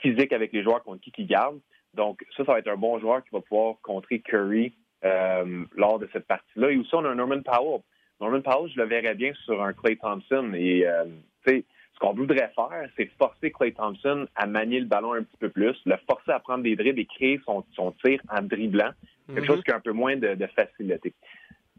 [0.00, 1.58] physique avec les joueurs contre qui il garde.
[1.94, 5.98] Donc, ça, ça va être un bon joueur qui va pouvoir contrer Curry euh, lors
[5.98, 6.70] de cette partie-là.
[6.70, 7.80] Et aussi, on a un Norman Powell.
[8.20, 10.52] Norman Powell, je le verrais bien sur un Clay Thompson.
[10.54, 11.04] Et, euh,
[11.46, 11.64] tu sais,
[11.96, 15.48] ce qu'on voudrait faire, c'est forcer Clay Thompson à manier le ballon un petit peu
[15.48, 18.90] plus, le forcer à prendre des dribbles et créer son, son tir en dribblant.
[19.26, 19.46] Quelque mhm.
[19.46, 21.14] chose qui a un peu moins de, facilité.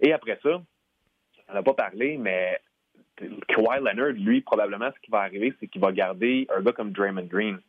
[0.01, 0.59] Et après ça,
[1.49, 2.59] on n'a pas parlé, mais
[3.47, 6.91] Kawhi Leonard, lui, probablement, ce qui va arriver, c'est qu'il va garder un gars comme
[6.91, 7.59] Draymond Green.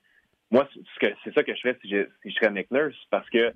[0.50, 0.66] Moi,
[1.00, 3.52] c'est ça que je ferais si je, si je serais Nick Nurse, parce que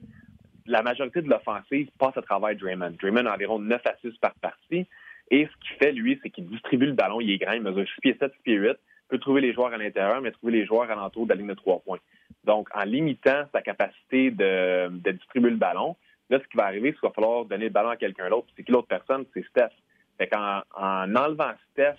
[0.67, 2.95] la majorité de l'offensive passe à travers Draymond.
[3.01, 4.87] Draymond a environ 9 à 6 par partie.
[5.33, 7.21] Et ce qu'il fait, lui, c'est qu'il distribue le ballon.
[7.21, 8.77] Il est grand, il mesure 6 pieds 7, 6 pieds 8.
[9.09, 11.55] peut trouver les joueurs à l'intérieur, mais trouver les joueurs alentour de la ligne de
[11.55, 11.99] 3 points.
[12.45, 15.97] Donc, en limitant sa capacité de, de distribuer le ballon,
[16.33, 18.47] Là, ce qui va arriver, c'est qu'il va falloir donner le ballon à quelqu'un d'autre.
[18.57, 19.27] C'est qui l'autre personne?
[19.35, 19.69] C'est Steph.
[20.17, 21.97] Fait qu'en en enlevant Steph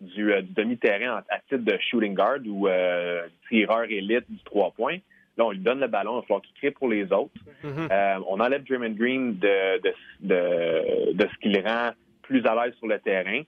[0.00, 4.98] du, euh, demi-terrain à, titre de shooting guard ou euh, tireur élite du trois points,
[5.36, 7.32] là, on lui donne le ballon, il va falloir qu'il crée pour les autres.
[7.64, 7.88] Mm-hmm.
[7.90, 11.90] Euh, on enlève Draymond Green de, de, de, ce qui le rend
[12.32, 13.42] plus à l'aise sur le terrain.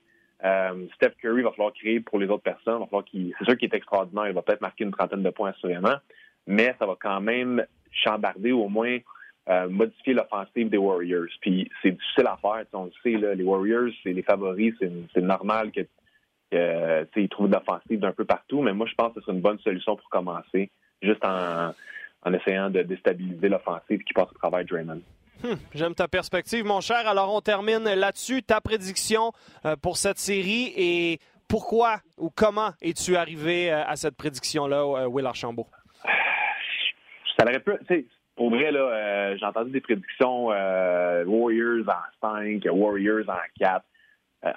[0.95, 2.83] Steph Curry va falloir créer pour les autres personnes.
[2.91, 4.27] C'est sûr qu'il est extraordinaire.
[4.27, 5.95] Il va peut-être marquer une trentaine de points assurément,
[6.45, 8.99] mais ça va quand même chambarder au moins
[9.47, 11.29] euh, modifier l'offensive des Warriors.
[11.39, 15.71] Puis c'est difficile à faire, on le sait, les Warriors, c'est les favoris, c'est normal
[15.71, 15.81] que,
[16.51, 19.41] ils trouvent de l'offensive d'un peu partout, mais moi je pense que ce serait une
[19.41, 20.71] bonne solution pour commencer,
[21.01, 21.73] juste en,
[22.33, 25.01] essayant de déstabiliser l'offensive qui passe au travail Draymond.
[25.45, 27.07] Hum, j'aime ta perspective, mon cher.
[27.07, 28.41] Alors, on termine là-dessus.
[28.41, 29.31] Ta prédiction
[29.65, 35.25] euh, pour cette série et pourquoi ou comment es-tu arrivé euh, à cette prédiction-là, Will
[35.27, 35.67] Archambault?
[37.37, 43.29] Ça aurait pu, pour vrai, euh, j'ai entendu des prédictions euh, Warriors en 5, Warriors
[43.29, 43.85] en 4.
[44.45, 44.51] Euh,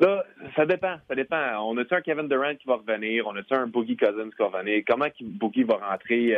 [0.00, 0.24] là,
[0.56, 1.58] ça dépend, ça dépend.
[1.68, 3.26] On a-tu un Kevin Durant qui va revenir?
[3.26, 4.82] On a-tu un Boogie Cousins qui va revenir?
[4.88, 6.36] Comment Boogie va rentrer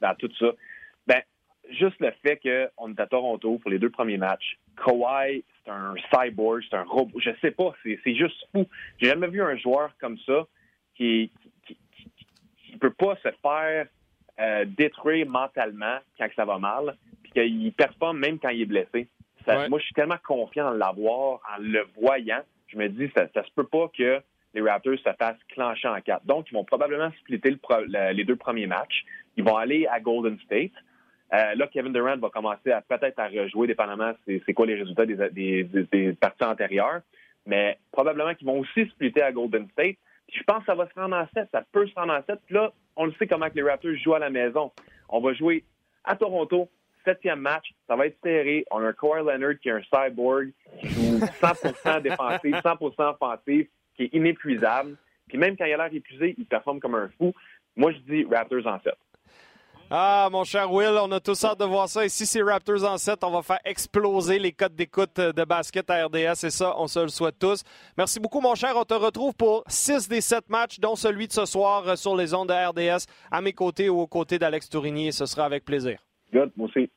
[0.00, 0.46] dans tout ça?
[1.06, 1.22] Ben,
[1.72, 4.58] juste le fait qu'on est à Toronto pour les deux premiers matchs.
[4.76, 7.18] Kawhi, c'est un cyborg, c'est un robot.
[7.20, 8.66] Je sais pas, c'est juste fou.
[8.98, 10.46] J'ai jamais vu un joueur comme ça
[10.94, 11.30] qui,
[11.66, 11.76] qui,
[12.56, 13.86] qui peut pas se faire
[14.40, 19.08] euh, détruire mentalement quand ça va mal, puis qu'il performe même quand il est blessé.
[19.46, 22.42] Moi, je suis tellement confiant en l'avoir, en le voyant.
[22.68, 24.20] Je me dis, ça, ça se peut pas que
[24.54, 26.24] les Raptors se fassent clencher en quatre.
[26.26, 27.56] Donc, ils vont probablement splitter
[28.12, 29.04] les deux premiers matchs.
[29.36, 30.72] Ils vont aller à Golden State.
[31.32, 35.06] Euh, là, Kevin Durant va commencer à peut-être à rejouer, dépendamment c'est quoi les résultats
[35.06, 37.00] des, des, parties antérieures.
[37.46, 39.96] Mais probablement qu'ils vont aussi splitter à Golden State.
[40.28, 41.48] Puis je pense que ça va se rendre en 7.
[41.50, 42.38] Ça peut se rendre en 7.
[42.46, 44.70] Puis là, on le sait comment que les Raptors jouent à la maison.
[45.08, 45.64] On va jouer
[46.04, 46.68] À Toronto,
[47.04, 48.64] septième match, ça va être serré.
[48.70, 53.68] On a un Kawhi Leonard qui est un cyborg, qui joue 100% défensif, 100% offensif,
[53.96, 54.96] qui est inépuisable.
[55.28, 57.32] Puis même quand il a l'air épuisé, il performe comme un fou.
[57.74, 58.92] Moi, je dis Raptors en 7.
[59.94, 62.02] Ah, mon cher Will, on a tous hâte de voir ça.
[62.02, 65.90] Et si c'est Raptors en 7, on va faire exploser les codes d'écoute de basket
[65.90, 66.46] à RDS.
[66.46, 67.62] Et ça, on se le souhaite tous.
[67.98, 68.72] Merci beaucoup, mon cher.
[68.74, 72.32] On te retrouve pour 6 des 7 matchs, dont celui de ce soir sur les
[72.32, 75.12] ondes de RDS, à mes côtés ou aux côtés d'Alex Tourigny.
[75.12, 75.98] ce sera avec plaisir.
[76.32, 76.88] Good, moi aussi.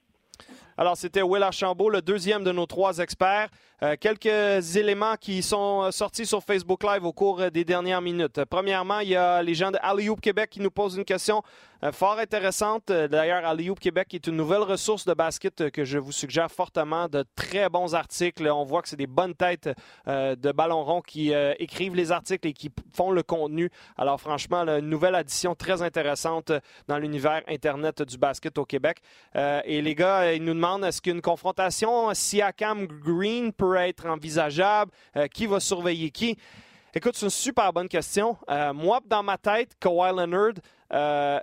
[0.77, 3.47] Alors, c'était Will Archambault, le deuxième de nos trois experts.
[3.81, 8.01] Euh, quelques éléments qui sont euh, sortis sur Facebook Live au cours euh, des dernières
[8.01, 8.43] minutes.
[8.49, 11.43] Premièrement, il y a les gens de Alley Québec qui nous posent une question
[11.91, 12.88] fort intéressante.
[12.88, 17.08] D'ailleurs, Alley Québec est une nouvelle ressource de basket que je vous suggère fortement.
[17.08, 18.48] De très bons articles.
[18.48, 19.69] On voit que c'est des bonnes têtes
[20.06, 23.69] de ballon rond qui écrivent les articles et qui font le contenu.
[23.98, 26.52] Alors, franchement, une nouvelle addition très intéressante
[26.88, 29.00] dans l'univers Internet du basket au Québec.
[29.36, 34.91] et les gars, ils nous demandent est-ce qu'une confrontation Siakam Green peut être envisageable?
[35.17, 36.38] Euh, qui va surveiller qui?
[36.93, 38.38] Écoute, c'est une super bonne question.
[38.50, 40.54] Euh, moi, dans ma tête, Kawhi Leonard
[40.93, 41.39] euh,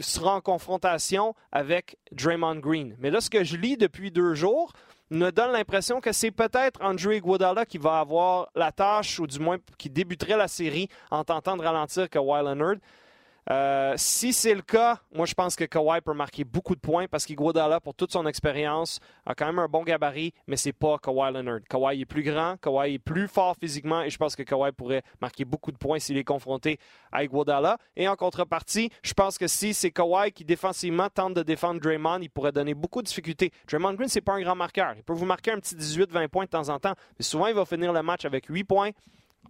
[0.00, 2.96] sera en confrontation avec Draymond Green.
[2.98, 4.72] Mais là, ce que je lis depuis deux jours
[5.10, 9.38] me donne l'impression que c'est peut-être Andre Iguodala qui va avoir la tâche, ou du
[9.38, 12.76] moins qui débuterait la série en tentant de ralentir Kawhi Leonard.
[13.48, 17.06] Euh, si c'est le cas, moi je pense que Kawhi peut marquer beaucoup de points
[17.06, 20.98] parce qu'Iguodala, pour toute son expérience, a quand même un bon gabarit, mais c'est pas
[20.98, 21.60] Kawhi Leonard.
[21.68, 25.02] Kawhi est plus grand, Kawhi est plus fort physiquement et je pense que Kawhi pourrait
[25.20, 26.80] marquer beaucoup de points s'il est confronté
[27.12, 27.78] à Iguodala.
[27.94, 32.18] Et en contrepartie, je pense que si c'est Kawhi qui défensivement tente de défendre Draymond,
[32.22, 33.52] il pourrait donner beaucoup de difficultés.
[33.68, 34.94] Draymond Green, c'est pas un grand marqueur.
[34.96, 37.54] Il peut vous marquer un petit 18-20 points de temps en temps, mais souvent il
[37.54, 38.90] va finir le match avec 8 points,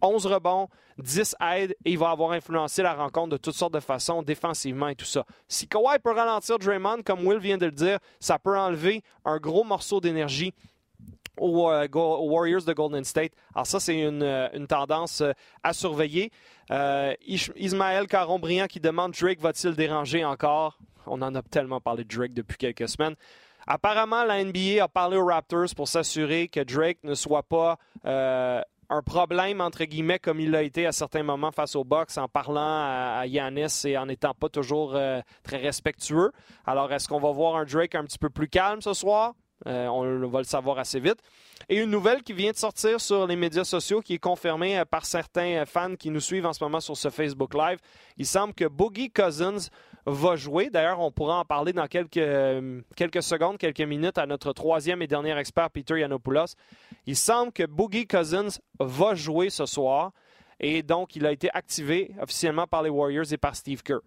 [0.02, 3.80] 11 rebonds, 10 aides et il va avoir influencé la rencontre de toutes sortes de
[3.80, 5.24] façons, défensivement et tout ça.
[5.48, 9.38] Si Kawhi peut ralentir Draymond, comme Will vient de le dire, ça peut enlever un
[9.38, 10.52] gros morceau d'énergie
[11.38, 13.32] aux, euh, Warriors de Golden State.
[13.54, 15.32] Alors ça, c'est une, euh, tendance euh,
[15.62, 16.30] à surveiller.
[17.28, 20.78] Ismaël Caron-Briand qui demande Drake va-t-il déranger encore?
[21.06, 23.14] On en a tellement parlé de Drake depuis quelques semaines.
[23.68, 27.78] Apparemment, la NBA a parlé aux Raptors pour s'assurer que Drake ne soit pas
[28.88, 32.29] un problème, entre guillemets, comme il l'a été à certains moments face au box en
[32.29, 36.33] parlant à, Yanis et en n'étant pas toujours euh, très respectueux.
[36.64, 39.35] Alors, est-ce qu'on va voir un Drake un petit peu plus calme ce soir?
[39.66, 41.18] Euh, on va le savoir assez vite.
[41.68, 44.85] Et une nouvelle qui vient de sortir sur les médias sociaux, qui est confirmée euh,
[44.85, 47.79] par certains fans qui nous suivent en ce moment sur ce Facebook Live.
[48.18, 49.68] Il semble que Boogie Cousins
[50.06, 50.70] va jouer.
[50.70, 55.02] D'ailleurs, on pourra en parler dans quelques, euh, quelques secondes, quelques minutes à notre troisième
[55.02, 56.54] et dernier expert, Peter Yanopoulos.
[57.06, 60.12] Il semble que Boogie Cousins va jouer ce soir
[60.60, 64.00] et donc il a été activé officiellement par les Warriors et par Steve Kerr.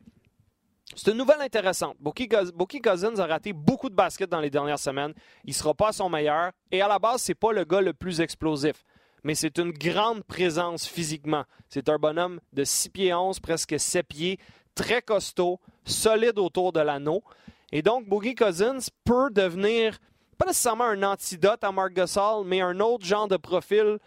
[0.95, 1.97] C'est une nouvelle intéressante.
[1.99, 5.13] Bookie Cousins a raté beaucoup de basket dans les dernières semaines.
[5.43, 6.51] Il ne sera pas à son meilleur.
[6.71, 8.83] Et à la base, c'est pas le gars le plus explosif.
[9.23, 11.43] Mais c'est une grande présence physiquement.
[11.67, 14.39] C'est un bonhomme de 6 pieds 11, presque 7 pieds,
[14.73, 15.59] très costaud,
[15.89, 17.23] solide autour de l'anneau.
[17.71, 19.97] Et donc, Boogie Cousins peut devenir,
[20.37, 23.99] pas nécessairement un antidote à Mark Gasol, mais un autre genre de profil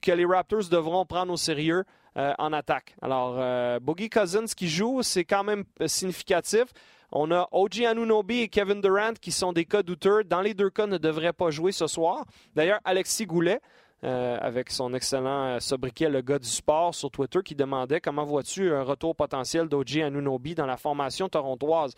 [0.00, 1.84] que les Raptors devront prendre au sérieux
[2.16, 2.96] euh, en attaque.
[3.02, 6.64] Alors, euh, Boogie Cousins qui joue, c'est quand même significatif.
[7.12, 10.24] On a OG Anunobi et Kevin Durant qui sont des cas douteux.
[10.24, 12.24] Dans les deux cas, ne devraient pas jouer ce soir.
[12.54, 13.60] D'ailleurs, Alexis Goulet,
[14.04, 18.24] euh, avec son excellent euh, sobriquet, le gars du sport, sur Twitter, qui demandait comment
[18.24, 21.94] vois-tu un retour potentiel d'OG Anunobi dans la formation torontoise.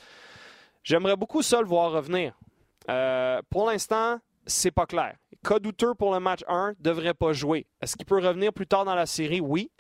[0.85, 2.39] J'aimerais beaucoup ça le voir revenir.
[2.89, 5.17] Euh, pour l'instant, c'est pas clair.
[5.43, 7.67] Cas douteux pour le match 1, devrait pas jouer.
[7.83, 9.41] Est-ce qu'il peut revenir plus tard dans la série?
[9.41, 9.73] Oui.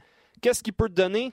[0.42, 1.32] Qu'est-ce qu'il peut te donner?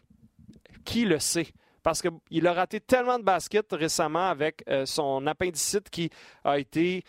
[0.86, 1.48] Qui le sait?
[1.82, 6.10] Parce qu'il a raté tellement de basket récemment avec son appendicite qui
[6.43, 7.04] a été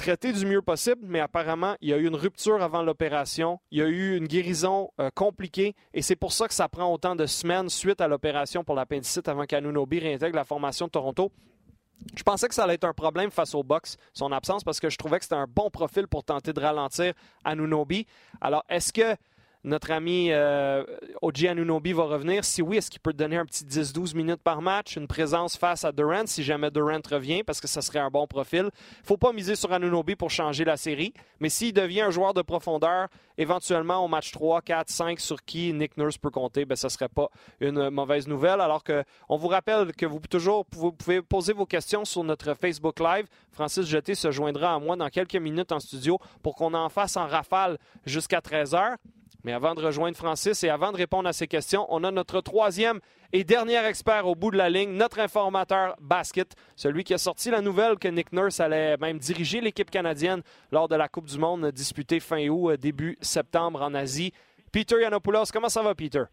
[0.00, 3.60] traité du mieux possible, mais apparemment, il y a eu une rupture avant l'opération.
[3.70, 6.90] Il y a eu une guérison euh, compliquée et c'est pour ça que ça prend
[6.90, 11.30] autant de semaines suite à l'opération pour l'appendicite avant qu'Anunobi réintègre la formation de Toronto.
[12.16, 14.88] Je pensais que ça allait être un problème face au box, son absence, parce que
[14.88, 17.12] je trouvais que c'était un bon profil pour tenter de ralentir
[17.44, 18.06] Anunobi.
[18.40, 19.16] Alors, est-ce que
[19.62, 20.84] notre ami euh,
[21.20, 22.44] Oji Anunobi va revenir.
[22.44, 25.84] Si oui, est-ce qu'il peut donner un petit 10-12 minutes par match, une présence face
[25.84, 28.70] à Durant si jamais Durant revient, parce que ça serait un bon profil?
[29.00, 32.32] Il faut pas miser sur Anunobi pour changer la série, mais s'il devient un joueur
[32.32, 36.74] de profondeur, éventuellement au match 3, 4, 5 sur qui Nick Nurse peut compter, ben,
[36.74, 37.28] ce ne serait pas
[37.60, 38.62] une mauvaise nouvelle.
[38.62, 42.54] Alors que on vous rappelle que vous, toujours, vous pouvez poser vos questions sur notre
[42.54, 43.26] Facebook Live.
[43.52, 47.18] Francis Jeté se joindra à moi dans quelques minutes en studio pour qu'on en fasse
[47.18, 48.96] en rafale jusqu'à 13 h
[49.44, 52.40] Mais avant de rejoindre Francis et avant de répondre à ces questions, on a notre
[52.40, 53.00] troisième
[53.32, 57.50] et dernier expert au bout de la ligne, notre informateur basket, celui qui a sorti
[57.50, 61.38] la nouvelle que Nick Nurse allait même diriger l'équipe canadienne lors de la Coupe du
[61.38, 64.32] Monde disputée fin août, début septembre en Asie.
[64.72, 66.24] Peter Yanopoulos, comment ça va, Peter?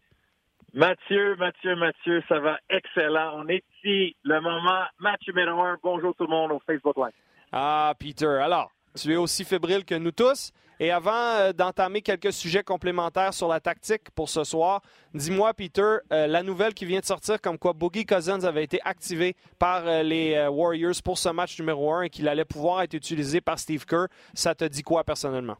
[0.74, 3.32] Mathieu, Mathieu, Mathieu, ça va excellent.
[3.36, 5.78] On est ici, le moment match numéro un.
[5.82, 7.14] Bonjour tout le monde au Facebook Live.
[7.52, 10.52] Ah, Peter, alors, tu es aussi fébrile que nous tous.
[10.80, 14.80] Et avant euh, d'entamer quelques sujets complémentaires sur la tactique pour ce soir,
[15.12, 18.78] dis-moi, Peter, euh, la nouvelle qui vient de sortir comme quoi Boogie Cousins avait été
[18.84, 22.94] activé par euh, les Warriors pour ce match numéro un et qu'il allait pouvoir être
[22.94, 25.56] utilisé par Steve Kerr, ça te dit quoi personnellement?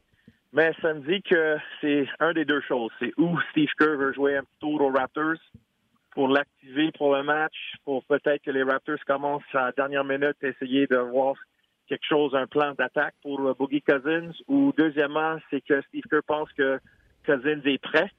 [0.53, 2.91] Mais ça me dit que c'est un des deux choses.
[3.01, 5.37] C'est où Steve Kerr veut jouer un petit tour aux Raptors
[6.13, 7.55] pour l'activer pour le match,
[7.85, 11.35] pour peut-être que les Raptors commencent à la dernière minute essayer de voir
[11.89, 14.33] quelque chose, un plan d'attaque pour euh, Boogie Cousins.
[14.47, 16.79] Ou deuxièmement, c'est que Steve Kerr pense que
[17.25, 18.11] Cousins est prêt.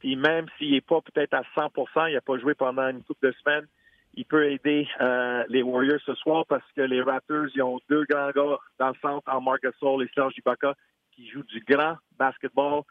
[0.00, 3.28] Puis même s'il n'est pas peut-être à 100% il n'a pas joué pendant une couple
[3.28, 3.66] de semaines,
[4.14, 8.04] il peut aider euh, les Warriors ce soir parce que les Raptors, ils ont deux
[8.04, 9.70] grands gars dans le centre, en Marc et
[10.14, 10.74] Serge Ibaka,
[11.12, 12.82] qui jouent du grand basketball.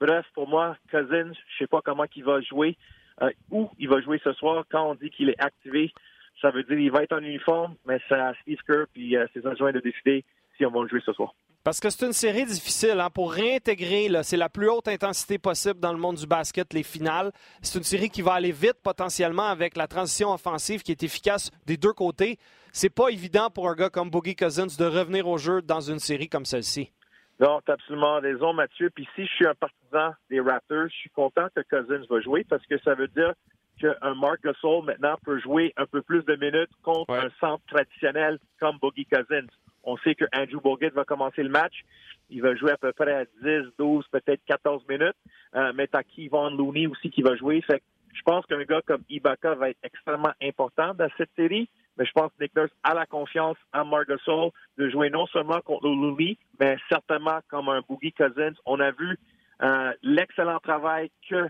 [0.00, 2.76] Bref, pour moi, Cousins, je sais pas comment il va jouer,
[3.22, 4.64] euh, où il va jouer ce soir.
[4.70, 5.92] Quand on dit qu'il est activé,
[6.40, 9.26] ça veut dire qu'il va être en uniforme, mais c'est à Steve Kerr et euh,
[9.32, 10.24] ses adjoints de décider
[10.56, 11.34] si on va le jouer ce soir.
[11.64, 13.00] Parce que c'est une série difficile.
[13.00, 13.08] Hein?
[13.08, 17.32] Pour réintégrer, c'est la plus haute intensité possible dans le monde du basket, les finales.
[17.62, 21.50] C'est une série qui va aller vite potentiellement avec la transition offensive qui est efficace
[21.64, 22.36] des deux côtés.
[22.70, 26.00] C'est pas évident pour un gars comme Boogie Cousins de revenir au jeu dans une
[26.00, 26.92] série comme celle-ci.
[27.40, 28.90] Non, tu as absolument raison, Mathieu.
[28.90, 32.44] Puis si je suis un partisan des Raptors, je suis content que Cousins va jouer
[32.44, 33.32] parce que ça veut dire
[33.80, 38.38] qu'un Mark Gasol maintenant peut jouer un peu plus de minutes contre un centre traditionnel
[38.60, 39.46] comme Boogie Cousins.
[39.84, 41.84] On sait que Andrew Bogut va commencer le match.
[42.30, 45.16] Il va jouer à peu près à 10, 12, peut-être 14 minutes.
[45.54, 47.60] Euh, mais t'as Kevon Looney aussi qui va jouer.
[47.62, 47.82] Fait
[48.14, 51.68] je pense qu'un gars comme Ibaka va être extrêmement important dans cette série.
[51.98, 55.26] Mais je pense que Nick Nurse a la confiance à Mark Gasol de jouer non
[55.26, 58.54] seulement contre Looney, mais certainement comme un Boogie Cousins.
[58.66, 59.18] On a vu
[59.62, 61.48] euh, l'excellent travail que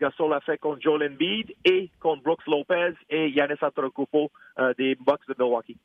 [0.00, 4.94] Gasol a fait contre Joel Embiid et contre Brooks Lopez et Yannis Antetokounmpo euh, des
[4.96, 5.76] Bucks de Milwaukee.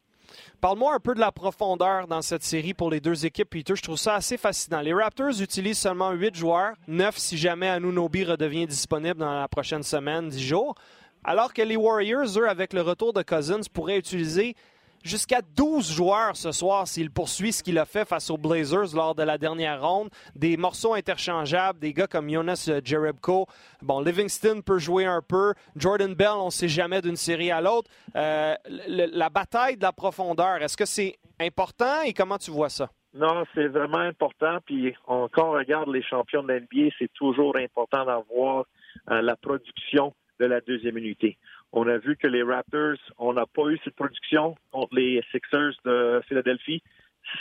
[0.61, 3.75] Parle-moi un peu de la profondeur dans cette série pour les deux équipes, Peter.
[3.75, 4.81] Je trouve ça assez fascinant.
[4.81, 9.83] Les Raptors utilisent seulement huit joueurs, neuf si jamais Anunobi redevient disponible dans la prochaine
[9.83, 10.75] semaine, dix jours,
[11.23, 14.55] alors que les Warriors, eux, avec le retour de Cousins, pourraient utiliser
[15.03, 19.15] jusqu'à 12 joueurs ce soir s'il poursuit ce qu'il a fait face aux Blazers lors
[19.15, 20.09] de la dernière ronde.
[20.35, 23.47] Des morceaux interchangeables, des gars comme Jonas Jerebko.
[23.81, 25.53] Bon, Livingston peut jouer un peu.
[25.75, 27.89] Jordan Bell, on ne sait jamais d'une série à l'autre.
[28.15, 32.89] Euh, la bataille de la profondeur, est-ce que c'est important et comment tu vois ça?
[33.13, 34.59] Non, c'est vraiment important.
[34.65, 38.65] Puis quand on regarde les champions de l'NBA, c'est toujours important d'avoir
[39.09, 41.37] euh, la production de la deuxième unité.
[41.71, 45.73] On a vu que les Raptors, on n'a pas eu cette production contre les Sixers
[45.85, 46.81] de Philadelphie.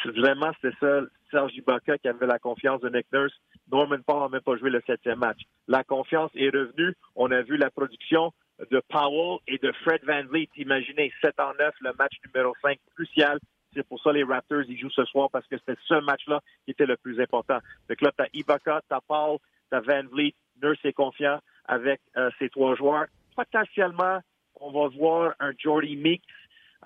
[0.04, 3.32] Vraiment, c'était ça, Serge Ibaka qui avait la confiance de Nick Nurse.
[3.70, 5.40] Norman Paul n'a même pas joué le septième match.
[5.66, 6.94] La confiance est revenue.
[7.16, 8.32] On a vu la production
[8.70, 10.48] de Powell et de Fred Van Vliet.
[10.56, 13.38] Imaginez, 7 en 9, le match numéro 5, crucial.
[13.74, 16.72] C'est pour ça les Raptors, ils jouent ce soir parce que c'était ce match-là qui
[16.72, 17.58] était le plus important.
[17.88, 19.38] Donc là, tu as Ibaka, tu as Paul,
[19.70, 20.34] tu as Van Vliet.
[20.62, 23.06] Nurse est confiant avec euh, ces trois joueurs
[23.38, 24.18] potentiellement,
[24.60, 26.24] on va voir un Jordy Mix.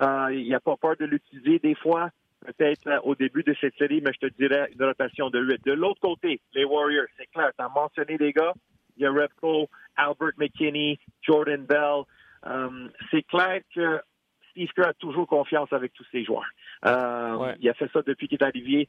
[0.00, 2.10] Euh, il n'y a pas peur de l'utiliser des fois,
[2.44, 5.64] peut-être euh, au début de cette série, mais je te dirais une rotation de 8.
[5.64, 8.52] De l'autre côté, les Warriors, c'est clair, tu as mentionné des gars.
[8.96, 12.02] Il y a Repco, Albert McKinney, Jordan Bell.
[12.46, 14.00] Euh, c'est clair que
[14.50, 16.50] Steve Kerr a toujours confiance avec tous ses joueurs.
[16.84, 18.86] Il a fait ça depuis qu'il est arrivé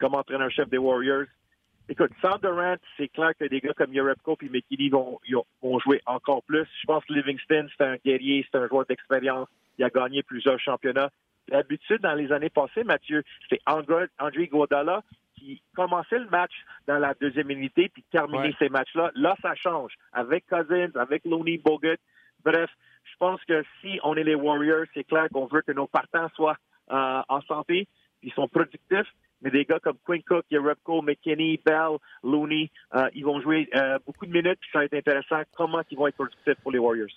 [0.00, 1.26] comme entraîneur-chef des Warriors.
[1.88, 5.20] Écoute, sans Durant, c'est clair que des gars comme Yorepko et McKinney vont,
[5.62, 6.66] vont jouer encore plus.
[6.80, 9.48] Je pense que Livingston, c'est un guerrier, c'est un joueur d'expérience.
[9.78, 11.10] Il a gagné plusieurs championnats.
[11.48, 15.02] L'habitude dans les années passées, Mathieu, c'est André, André Godala
[15.34, 16.52] qui commençait le match
[16.86, 19.10] dans la deuxième unité puis terminait ces matchs-là.
[19.14, 19.92] Là, ça change.
[20.12, 21.98] Avec Cousins, avec Looney Bogut.
[22.44, 22.70] Bref,
[23.04, 26.28] je pense que si on est les Warriors, c'est clair qu'on veut que nos partants
[26.34, 26.56] soient
[26.90, 27.88] euh, en santé,
[28.22, 29.12] ils sont productifs
[29.44, 33.98] mais des gars comme Quinn Cook, Repko, McKinney, Bell, Looney, euh, ils vont jouer euh,
[34.06, 37.10] beaucoup de minutes, ça va être intéressant comment ils vont être productifs pour les Warriors?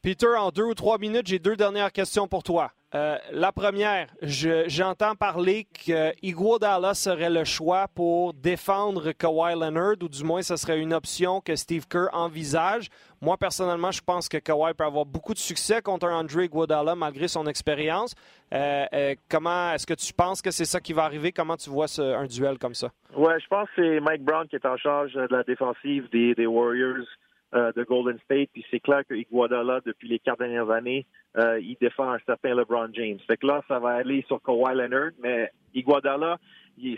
[0.00, 2.72] Peter, en deux ou trois minutes, j'ai deux dernières questions pour toi.
[2.94, 10.08] Euh, la première, j'entends parler que Iguodala serait le choix pour défendre Kawhi Leonard, ou
[10.08, 12.90] du moins ce serait une option que Steve Kerr envisage.
[13.20, 17.26] Moi, personnellement, je pense que Kawhi peut avoir beaucoup de succès contre Andre Iguodala malgré
[17.26, 18.14] son expérience.
[18.52, 21.32] Euh, euh, comment est-ce que tu penses que c'est ça qui va arriver?
[21.32, 22.90] Comment tu vois un duel comme ça?
[23.16, 26.46] Ouais, je pense que c'est Mike Brown qui est en charge de la défensive des
[26.46, 27.06] Warriors.
[27.54, 28.48] Euh, de Golden State.
[28.52, 32.52] Puis c'est clair que Iguodala, depuis les quatre dernières années, euh, il défend un certain
[32.52, 33.20] LeBron James.
[33.28, 36.38] Fait que là, ça va aller sur Kawhi Leonard, mais Iguodala,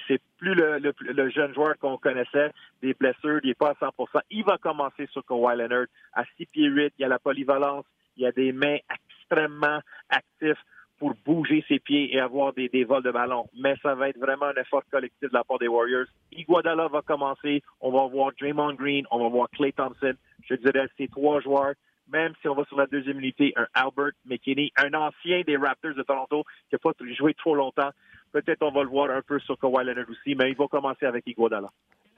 [0.08, 4.44] c'est plus le, jeune joueur qu'on connaissait, des blessures, il n'est pas à 100% Il
[4.44, 7.84] va commencer sur Kawhi Leonard à 6 pieds 8, il y a la polyvalence,
[8.16, 10.56] il y a des mains extrêmement actives
[10.98, 13.46] pour bouger ses pieds et avoir des, vols de ballon.
[13.58, 16.06] Mais ça va être vraiment un effort collectif de la part des Warriors.
[16.32, 17.62] Iguodala va commencer.
[17.80, 19.06] On va voir Draymond Green.
[19.10, 20.14] On va voir Clay Thompson.
[20.48, 21.74] Je dirais ces trois joueurs.
[22.12, 25.94] Même si on va sur la deuxième unité, un Albert McKinney, un ancien des Raptors
[25.94, 27.90] de Toronto qui n'a pas joué trop longtemps.
[28.32, 31.04] Peut-être on va le voir un peu sur Kawhi Leonard aussi, mais il va commencer
[31.04, 31.68] avec Iguodala.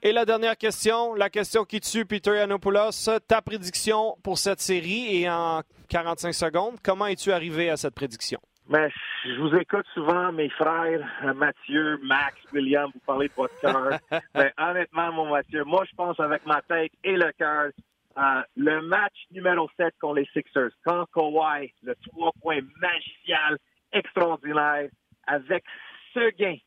[0.01, 5.17] Et la dernière question, la question qui tue Peter Yanopoulos, ta prédiction pour cette série
[5.17, 8.39] et en 45 secondes, comment es-tu arrivé à cette prédiction?
[8.69, 8.87] Mais
[9.25, 13.97] je vous écoute souvent, mes frères, euh, Mathieu, Max, William, vous parlez de votre cœur.
[14.35, 17.71] Mais honnêtement, mon Mathieu, moi, je pense avec ma tête et le cœur.
[18.17, 23.57] Euh, le match numéro 7 contre les Sixers, quand Kawhi, le trois points magicial,
[23.91, 24.89] extraordinaire,
[25.25, 25.63] avec
[26.13, 26.57] ce gain,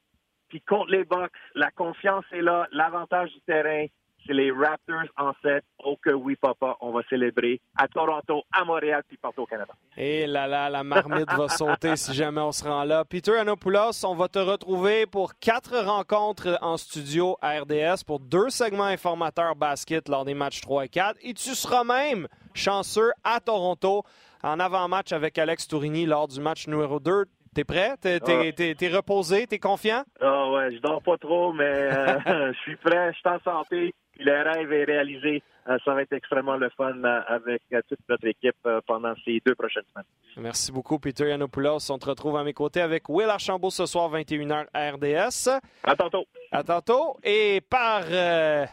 [0.48, 3.86] puis contre les Bucks, la confiance est là, l'avantage du terrain,
[4.26, 5.64] c'est les Raptors en 7.
[5.84, 9.72] Oh que oui, papa, on va célébrer à Toronto, à Montréal, puis partout au Canada.
[9.96, 13.04] Et là là, la marmite va sauter si jamais on se rend là.
[13.04, 18.50] Peter Anopoulos, on va te retrouver pour quatre rencontres en studio à RDS pour deux
[18.50, 21.18] segments informateurs basket lors des matchs 3 et 4.
[21.22, 24.02] Et tu seras même chanceux à Toronto
[24.42, 27.24] en avant-match avec Alex Tourini lors du match numéro 2.
[27.54, 27.96] T'es prêt?
[28.00, 29.46] T'es, es, reposé?
[29.46, 30.04] T'es confiant?
[30.22, 32.18] Ah ouais, je dors pas trop, mais euh,
[32.54, 35.42] je suis prêt, je suis en santé le rêve est réalisé.
[35.68, 38.56] Euh, ça va être extrêmement le fun euh, avec euh, toute notre équipe
[38.86, 40.06] pendant ces deux prochaines semaines.
[40.36, 41.90] Merci beaucoup, Peter Yanopoulos.
[41.90, 45.60] On te retrouve à mes côtés avec Will Archambault ce soir, 21h à RDS.
[45.84, 46.24] À tantôt.
[46.50, 47.16] À tantôt.
[47.22, 48.02] Et par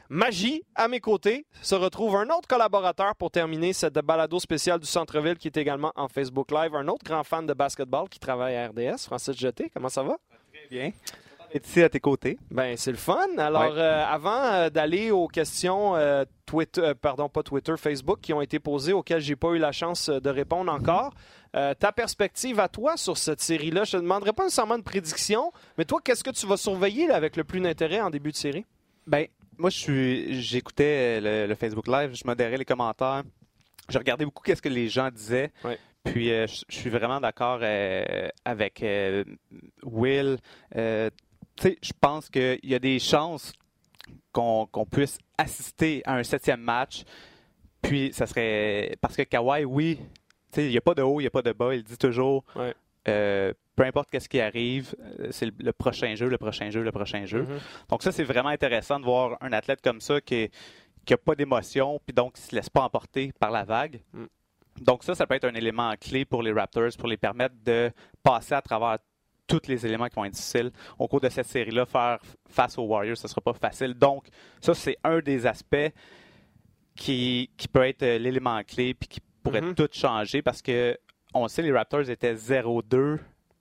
[0.10, 4.88] magie, à mes côtés, se retrouve un autre collaborateur pour terminer cette balado spéciale du
[4.88, 6.74] Centre-Ville qui est également en Facebook Live.
[6.74, 9.70] Un autre grand fan de basketball qui travaille à RDS, Francis Jeté.
[9.72, 10.18] Comment ça va?
[10.52, 10.92] Très bien
[11.54, 12.38] ici à tes côtés.
[12.52, 13.38] Ben, c'est le fun.
[13.38, 18.42] Alors, euh, avant euh, d'aller aux questions euh, Twitter, pardon, pas Twitter, Facebook qui ont
[18.42, 21.14] été posées auxquelles j'ai pas eu la chance de répondre encore,
[21.54, 25.86] ta perspective à toi sur cette série-là, je te demanderai pas nécessairement de prédiction, mais
[25.86, 28.66] toi, qu'est-ce que tu vas surveiller avec le plus d'intérêt en début de série?
[29.08, 29.26] Ben,
[29.58, 33.24] moi, je suis, j'écoutais le, Facebook Live, je modérais les commentaires.
[33.90, 35.52] Je regardais beaucoup qu'est-ce que les gens disaient.
[36.04, 37.62] Puis je suis vraiment d'accord
[38.46, 38.86] avec
[39.84, 40.38] Will
[41.64, 43.54] je pense qu'il y a des chances
[44.32, 47.04] qu'on puisse assister à un septième match.
[47.82, 48.98] Puis, ça serait.
[49.02, 50.00] Parce que Kawhi, oui,
[50.58, 51.74] il n'y a pas de haut, il n'y a pas de bas.
[51.76, 52.44] Il dit toujours
[53.08, 56.92] euh, peu importe ce qui arrive, euh, c'est le, prochain jeu, le prochain jeu, le
[56.92, 57.44] prochain jeu.
[57.44, 57.90] Mm-hmm.
[57.90, 60.52] Donc, ça, c'est vraiment intéressant de voir un athlète comme ça qui
[61.10, 64.02] n'a pas d'émotion, puis donc qui ne se laisse pas emporter par la vague.
[64.14, 64.26] Mm.
[64.82, 67.90] Donc, ça, ça peut être un élément clé pour les Raptors pour les permettre de
[68.22, 68.98] passer à travers
[69.50, 70.72] tous les éléments qui vont être difficiles.
[70.98, 73.94] Au cours de cette série-là, faire face aux Warriors, ce ne sera pas facile.
[73.96, 74.28] Donc,
[74.62, 75.92] ça, c'est un des aspects
[76.96, 79.74] qui, qui peut être euh, l'élément clé puis qui pourrait mm-hmm.
[79.74, 80.98] tout changer parce que
[81.34, 83.20] on sait les Raptors étaient 0-2.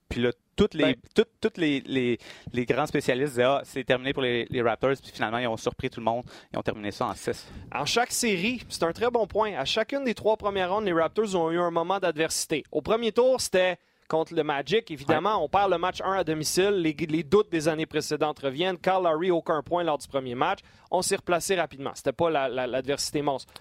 [0.08, 1.80] Puis là, toutes les, ben toutes, les,
[2.52, 4.94] les, grands spécialistes disaient Ah, c'est terminé pour les, les, Raptors.
[5.02, 6.24] Puis finalement, ils ont surpris tout le monde.
[6.52, 7.46] Ils ont terminé ça en 6.
[7.74, 9.54] En chaque série, c'est un très bon point.
[9.54, 12.64] À chacune des trois premières rondes, les Raptors ont eu un moment d'adversité.
[12.72, 13.78] Au premier tour, c'était
[14.08, 14.90] contre le Magic.
[14.90, 16.70] Évidemment, on perd le match 1 à domicile.
[16.82, 18.78] Les, doutes des années précédentes reviennent.
[18.78, 20.60] Carl Lowry, aucun point lors du premier match.
[20.90, 21.92] On s'est replacé rapidement.
[21.94, 23.52] C'était pas l'adversité monstre.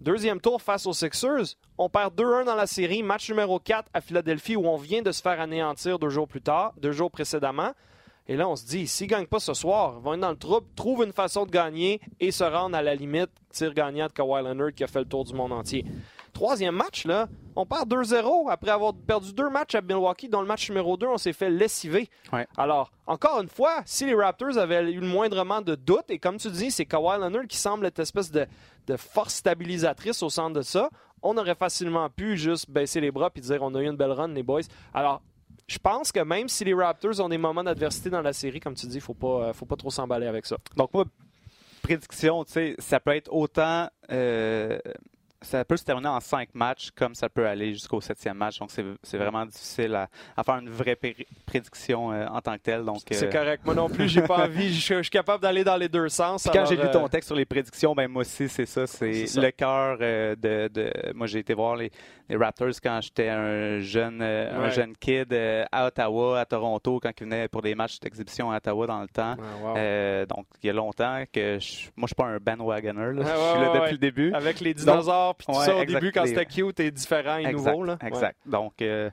[0.00, 1.56] Deuxième tour face aux Sixers.
[1.76, 3.02] On perd 2-1 dans la série.
[3.02, 6.42] Match numéro 4 à Philadelphie où on vient de se faire anéantir deux jours plus
[6.42, 7.72] tard, deux jours précédemment.
[8.30, 10.30] Et là, on se dit, s'ils ne gagnent pas ce soir, ils vont être dans
[10.30, 13.30] le trouble, trouvent une façon de gagner et se rendre à la limite.
[13.50, 15.86] Tir gagnant de Kawhi Leonard qui a fait le tour du monde entier.
[16.38, 17.26] Troisième match, là,
[17.56, 21.04] on perd 2-0 après avoir perdu deux matchs à Milwaukee, dont le match numéro 2,
[21.08, 22.08] on s'est fait lessiver.
[22.56, 26.36] Alors, encore une fois, si les Raptors avaient eu le moindrement de doute, et comme
[26.36, 28.46] tu dis, c'est Kawhi Leonard qui semble être espèce de,
[28.96, 30.90] force stabilisatrice au centre de ça,
[31.22, 34.12] on aurait facilement pu juste baisser les bras et dire on a eu une belle
[34.12, 34.60] run, les boys.
[34.94, 35.20] Alors,
[35.66, 38.74] je pense que même si les Raptors ont des moments d'adversité dans la série, comme
[38.74, 40.56] tu dis, il ne faut pas, faut pas trop s'emballer avec ça.
[40.76, 41.04] Donc, moi,
[41.82, 43.88] prédiction, tu sais, ça peut être autant.
[44.12, 44.78] Euh,
[45.40, 48.58] ça peut se terminer en cinq matchs comme ça peut aller jusqu'au septième match.
[48.58, 50.98] Donc, c'est vraiment difficile à, faire une vraie
[51.46, 52.84] prédiction euh, en tant que telle.
[53.10, 53.62] C'est euh, correct.
[53.64, 54.74] Moi non plus, j'ai pas envie.
[54.78, 56.48] Je, suis capable d'aller dans les deux sens.
[56.52, 58.86] quand j'ai lu ton euh, texte sur les prédictions, ben moi aussi, c'est ça.
[58.86, 61.90] C'est le cœur de, de, Moi, j'ai été voir les,
[62.28, 65.34] les Raptors quand j'étais un jeune, un jeune kid
[65.70, 69.08] à Ottawa, à Toronto, quand ils venaient pour des matchs d'exhibition à Ottawa dans le
[69.08, 69.36] temps.
[69.36, 73.12] donc, il y a longtemps que je, moi, je suis pas un bandwagoner.
[73.16, 74.32] je suis là depuis le début.
[74.32, 77.84] Avec les dinosaures puis tout ça au début quand c'était cute et différent et nouveau.
[77.84, 77.98] Là.
[78.02, 78.36] Exact.
[78.46, 79.10] Donc, euh,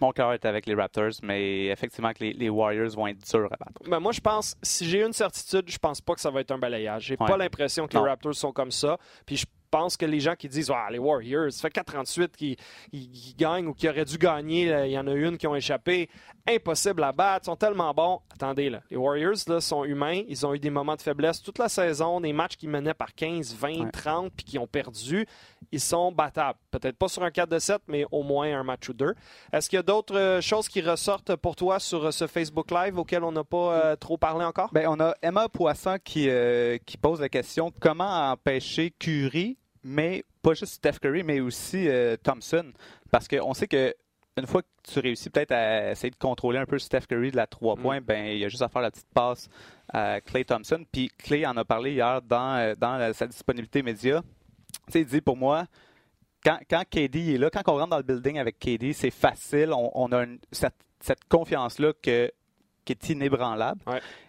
[0.00, 3.56] mon cœur est avec les Raptors, mais effectivement que les, Warriors vont être durs à
[3.56, 3.88] battre.
[3.88, 6.50] Ben moi, je pense, si j'ai une certitude, je pense pas que ça va être
[6.50, 7.04] un balayage.
[7.04, 8.98] J'ai pas l'impression que les Raptors sont comme ça.
[9.26, 12.56] Puis je pense que les gens qui disent ah, les Warriors, ça fait 438 qui,
[12.90, 16.08] qui, gagnent ou qui auraient dû gagner, il y en a une qui ont échappé,
[16.48, 18.20] impossible à battre, sont tellement bons.
[18.32, 21.58] Attendez, là, les Warriors là, sont humains, ils ont eu des moments de faiblesse toute
[21.58, 25.26] la saison, des matchs qui menaient par 15, 20, 30 puis qui ont perdu,
[25.72, 26.58] ils sont battables.
[26.70, 29.14] Peut-être pas sur un 4 de 7, mais au moins un match ou deux.
[29.52, 32.70] Est-ce qu'il y a d'autres euh, choses qui ressortent pour toi sur euh, ce Facebook
[32.70, 34.72] Live auquel on n'a pas euh, trop parlé encore?
[34.72, 36.28] Bien, on a Emma Poisson qui,
[36.86, 39.58] qui pose la question comment empêcher Curie
[39.88, 42.72] mais pas juste Steph Curry, mais aussi euh, Thompson.
[43.10, 43.94] Parce qu'on sait que
[44.38, 47.36] une fois que tu réussis peut-être à essayer de contrôler un peu Steph Curry de
[47.36, 47.82] la 3 mm.
[47.82, 49.48] points, ben il y a juste à faire la petite passe
[49.92, 50.84] à Clay Thompson.
[50.90, 54.22] Puis Clay en a parlé hier dans, euh, dans sa disponibilité média.
[54.90, 55.64] Tu il dit pour moi,
[56.44, 59.72] quand, quand KD est là, quand on rentre dans le building avec KD, c'est facile.
[59.72, 62.30] On, a cette, confiance-là que
[62.84, 63.80] qui est inébranlable.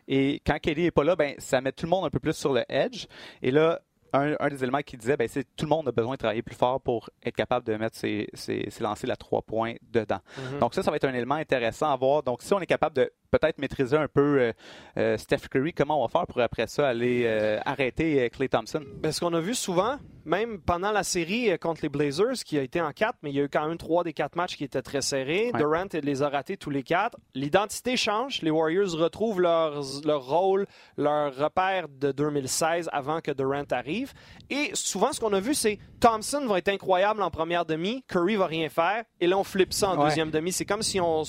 [0.07, 2.33] Et quand KD n'est pas là, ben, ça met tout le monde un peu plus
[2.33, 3.05] sur le edge.
[3.41, 3.79] Et là,
[4.13, 6.55] un, des éléments qui disait, ben, c'est tout le monde a besoin de travailler plus
[6.55, 10.19] fort pour être capable de mettre ses, ses, lancers à trois points dedans.
[10.37, 10.59] Mm-hmm.
[10.59, 12.23] Donc ça, ça va être un élément intéressant à voir.
[12.23, 14.53] Donc si on est capable de peut-être maîtriser un peu euh,
[14.97, 15.73] euh, Steph Curry.
[15.73, 18.83] Comment on va faire pour après ça aller euh, arrêter Clay Thompson?
[19.01, 22.61] Ben, ce qu'on a vu souvent, même pendant la série contre les Blazers, qui a
[22.61, 24.63] été en quatre, mais il y a eu quand même trois des quatre matchs qui
[24.63, 25.51] étaient très serrés.
[25.55, 27.17] Durant les a ratés tous les quatre.
[27.33, 28.41] L'identité change.
[28.41, 30.65] Les Warriors retrouvent leur, leur rôle,
[30.97, 34.13] leur repère de 2016 avant que Durant arrive.
[34.49, 38.35] Et souvent, ce qu'on a vu, c'est Thompson va être incroyable en première demi, Curry
[38.35, 40.51] va rien faire, et là, on flippe ça en deuxième demi.
[40.51, 41.23] C'est comme si on,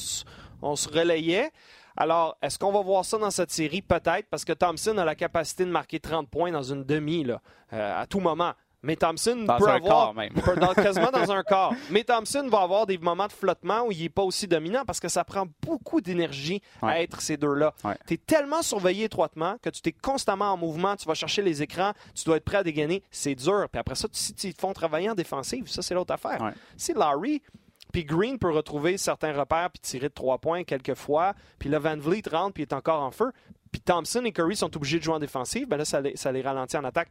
[0.62, 1.50] on se relayait.
[1.96, 3.82] Alors, est-ce qu'on va voir ça dans cette série?
[3.82, 7.40] Peut-être, parce que Thompson a la capacité de marquer 30 points dans une demi, là,
[7.72, 8.52] euh, à tout moment.
[8.82, 10.32] Mais Thompson peut avoir même.
[10.74, 11.74] quasiment dans un quart.
[11.90, 15.00] Mais Thompson va avoir des moments de flottement où il n'est pas aussi dominant parce
[15.00, 17.74] que ça prend beaucoup d'énergie à être ces deux-là.
[18.06, 21.62] Tu es tellement surveillé étroitement que tu es constamment en mouvement, tu vas chercher les
[21.62, 23.02] écrans, tu dois être prêt à dégainer.
[23.10, 23.66] C'est dur.
[23.70, 26.40] Puis après ça, si tu te font travailler en défensive, ça c'est l'autre affaire.
[26.76, 27.42] Si Larry
[27.90, 31.34] puis Green peut retrouver certains repères puis tirer de trois points quelques fois.
[31.58, 33.32] Puis là, Van Vliet rentre puis est encore en feu.
[33.70, 35.68] Puis Thompson et Curry sont obligés de jouer en défensive.
[35.68, 37.08] Ben là, ça les, ralentit en attaque.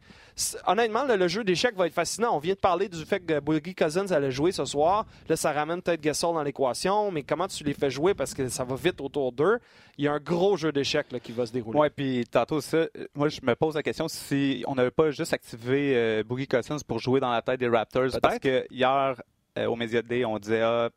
[0.66, 2.36] Honnêtement, le jeu d'échecs va être fascinant.
[2.36, 5.06] On vient de parler du fait que Boogie Cousins allait jouer ce soir.
[5.28, 7.10] Là, ça ramène peut-être Gasol dans l'équation.
[7.10, 8.12] Mais comment tu les fais jouer?
[8.12, 9.58] Parce que ça va vite autour d'eux?
[9.96, 11.78] Il y a un gros jeu d'échecs qui va se dérouler.
[11.78, 15.32] Oui, puis tantôt, ça, moi, je me pose la question si on n'avait pas juste
[15.32, 18.20] activé euh, Boogie Cousins pour jouer dans la tête des Raptors.
[18.20, 19.16] Parce que hier,
[19.60, 20.90] euh, au Media Day, on disait ah,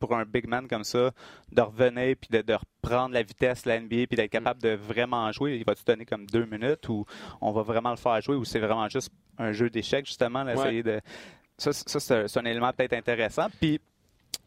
[0.00, 1.10] pour un big man comme ça,
[1.52, 5.30] de revenir puis de, reprendre la vitesse de la NBA puis d'être capable de vraiment
[5.32, 7.04] jouer, il va te donner comme deux minutes ou
[7.40, 11.00] on va vraiment le faire jouer ou c'est vraiment juste un jeu d'échecs, justement, de.
[11.58, 13.46] Ça, c'est un élément peut-être intéressant.
[13.60, 13.80] Puis,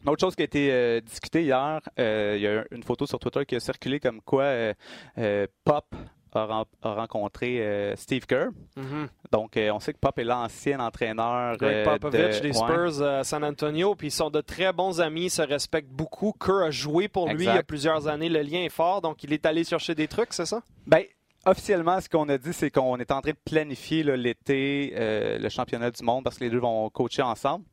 [0.02, 3.06] une autre chose qui a été euh, discutée hier, euh, il y a une photo
[3.06, 5.94] sur Twitter qui a circulé comme quoi euh, Pop
[6.34, 8.48] a, rencontré euh, Steve Kerr.
[8.76, 9.08] Mm-hmm.
[9.32, 13.24] Donc, euh, on sait que Pop est l'ancien entraîneur Greg euh, Popovich des Spurs à
[13.24, 13.94] San Antonio.
[13.94, 16.32] Puis ils sont de très bons amis, ils se respectent beaucoup.
[16.32, 18.28] Kerr a joué pour lui il y a plusieurs années.
[18.28, 19.00] Le lien est fort.
[19.00, 20.62] Donc, il est allé chercher des trucs, c'est ça?
[20.86, 21.04] Ben,
[21.46, 25.90] officiellement, ce qu'on a dit, c'est qu'on est en train de planifier l'été le championnat
[25.90, 27.64] du monde parce que les deux vont coacher ensemble.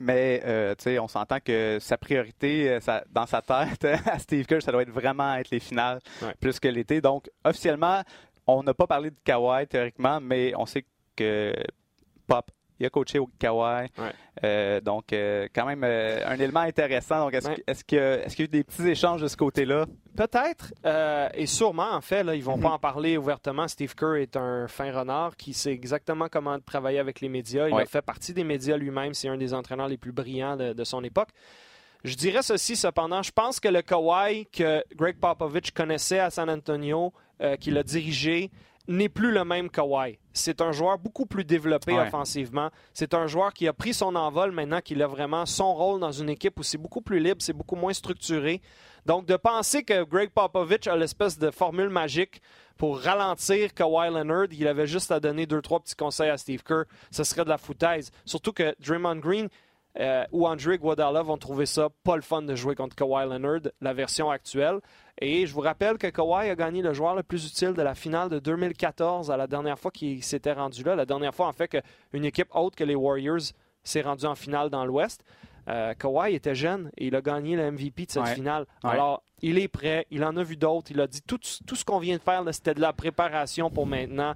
[0.00, 4.72] Mais euh, on s'entend que sa priorité euh, dans sa tête à Steve Kerr, ça
[4.72, 6.00] doit être vraiment être les finales
[6.40, 7.00] plus que l'été.
[7.00, 8.02] Donc, officiellement,
[8.46, 10.84] on n'a pas parlé de Kawhi théoriquement, mais on sait
[11.14, 11.52] que
[12.26, 13.88] Pop il a coaché au Kawhi.
[14.42, 17.26] Euh, donc, euh, quand même, euh, un élément intéressant.
[17.26, 19.84] Donc, est-ce qu'il y, a eu des petits échanges de ce côté-là?
[20.16, 20.72] Peut-être.
[21.34, 22.62] et sûrement, en fait, là, ils vont mm-hmm.
[22.62, 23.68] pas en parler ouvertement.
[23.68, 27.68] Steve Kerr est un fin renard qui sait exactement comment travailler avec les médias.
[27.68, 29.12] Il a fait partie des médias lui-même.
[29.14, 31.28] C'est un des entraîneurs les plus brillants de, son époque.
[32.02, 36.48] Je dirais ceci cependant, je pense que le Kawhi que Greg Popovich connaissait à San
[36.48, 37.12] Antonio,
[37.60, 38.50] qu'il a dirigé,
[38.88, 40.18] n'est plus le même Kawhi.
[40.32, 42.70] C'est un joueur beaucoup plus développé offensivement.
[42.94, 46.12] C'est un joueur qui a pris son envol maintenant qu'il a vraiment son rôle dans
[46.12, 48.60] une équipe où c'est beaucoup plus libre, c'est beaucoup moins structuré.
[49.06, 52.42] Donc, de penser que Greg Popovich a l'espèce de formule magique
[52.76, 56.62] pour ralentir Kawhi Leonard, il avait juste à donner deux, trois petits conseils à Steve
[56.62, 58.10] Kerr, ce serait de la foutaise.
[58.24, 59.48] Surtout que Draymond Green
[59.98, 63.72] euh, ou André Guadala vont trouver ça pas le fun de jouer contre Kawhi Leonard,
[63.80, 64.80] la version actuelle.
[65.20, 67.94] Et je vous rappelle que Kawhi a gagné le joueur le plus utile de la
[67.94, 70.94] finale de 2014 à la dernière fois qu'il s'était rendu là.
[70.94, 74.70] La dernière fois, en fait, qu'une équipe autre que les Warriors s'est rendue en finale
[74.70, 75.24] dans l'Ouest.
[75.68, 78.66] Euh, Kawhi était jeune et il a gagné le MVP de cette finale.
[78.82, 81.84] Alors, il est prêt, il en a vu d'autres, il a dit tout, tout ce
[81.84, 84.34] qu'on vient de faire, c'était de la préparation pour maintenant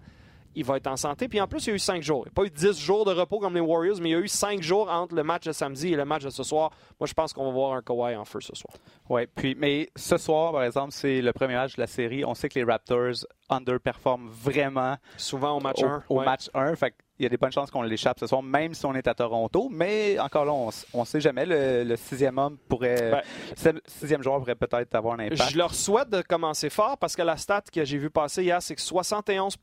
[0.55, 1.29] il va être en santé.
[1.29, 2.25] Puis en plus, il y a eu cinq jours.
[2.27, 4.17] Il n'y a pas eu dix jours de repos comme les Warriors, mais il y
[4.17, 6.71] a eu cinq jours entre le match de samedi et le match de ce soir.
[6.99, 8.75] Moi, je pense qu'on va voir un Kawhi en feu ce soir.
[9.09, 12.25] Oui, puis mais ce soir, par exemple, c'est le premier match de la série.
[12.25, 14.97] On sait que les Raptors underperforment vraiment.
[15.17, 16.05] Souvent au match 1.
[16.09, 16.75] Au, match 1.
[16.77, 19.07] Fait il y a des bonnes chances qu'on l'échappe ce soir, même si on est
[19.07, 19.69] à Toronto.
[19.71, 21.47] Mais encore là, on ne sait jamais.
[21.47, 23.23] Le, sixième homme pourrait.
[23.57, 25.51] Ben, sixième joueur pourrait peut-être avoir un impact.
[25.51, 28.61] Je leur souhaite de commencer fort parce que la stat que j'ai vu passer hier,
[28.61, 29.57] c'est que 71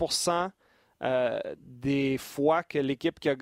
[1.04, 3.36] euh, des fois que l'équipe qui a.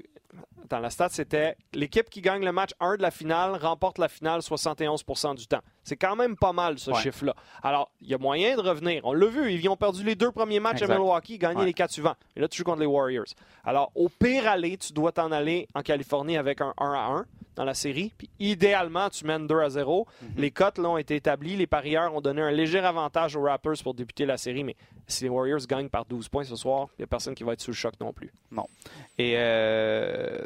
[0.69, 4.07] Dans la stat, c'était l'équipe qui gagne le match 1 de la finale remporte la
[4.07, 5.61] finale 71% du temps.
[5.83, 7.35] C'est quand même pas mal, ce chiffre-là.
[7.63, 9.01] Alors, il y a moyen de revenir.
[9.03, 11.91] On l'a vu, ils ont perdu les deux premiers matchs à Milwaukee, gagné les quatre
[11.91, 12.15] suivants.
[12.35, 13.25] Et là, tu joues contre les Warriors.
[13.63, 17.25] Alors, au pire aller, tu dois t'en aller en Californie avec un 1 à 1
[17.55, 18.13] dans la série.
[18.17, 20.07] Puis idéalement, tu mènes 2 à 0.
[20.21, 20.29] Mhm.
[20.37, 21.57] Les cotes là, ont été établies.
[21.57, 24.63] Les parieurs ont donné un léger avantage aux Raptors pour débuter la série.
[24.63, 24.75] Mais
[25.07, 27.53] si les Warriors gagnent par 12 points ce soir, il n'y a personne qui va
[27.53, 28.31] être sous le choc non plus.
[28.51, 28.65] Non.
[29.17, 30.45] Et euh,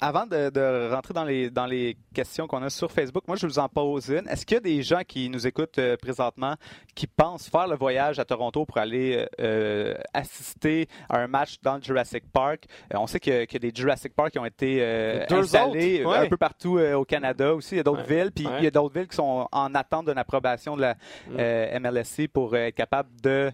[0.00, 3.58] avant de, rentrer dans les, dans les questions qu'on a sur Facebook, moi, je vous
[3.58, 4.28] en pose une.
[4.28, 6.54] Est-ce qu'il y a des gens qui nous écoutent euh, présentement
[6.94, 11.76] qui pensent faire le voyage à Toronto pour aller euh, assister à un match dans
[11.76, 12.64] le Jurassic Park?
[12.92, 14.82] Euh, on sait qu'il y, a des Jurassic Park qui ont été
[15.30, 17.74] installés un peu partout au Canada aussi.
[17.74, 20.08] Il y a d'autres villes, puis il y a d'autres villes qui sont en attente
[20.08, 20.94] d'une approbation de la
[21.28, 21.80] mm.
[21.80, 23.50] MLSC pour être capable de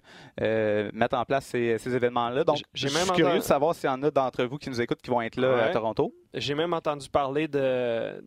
[0.92, 2.44] mettre en place ces, événements-là.
[2.44, 5.02] Donc, je suis curieux de savoir s'il y en a d'entre vous qui nous écoutent
[5.02, 6.01] qui vont être là à Toronto.
[6.34, 8.22] J'ai même entendu parler de,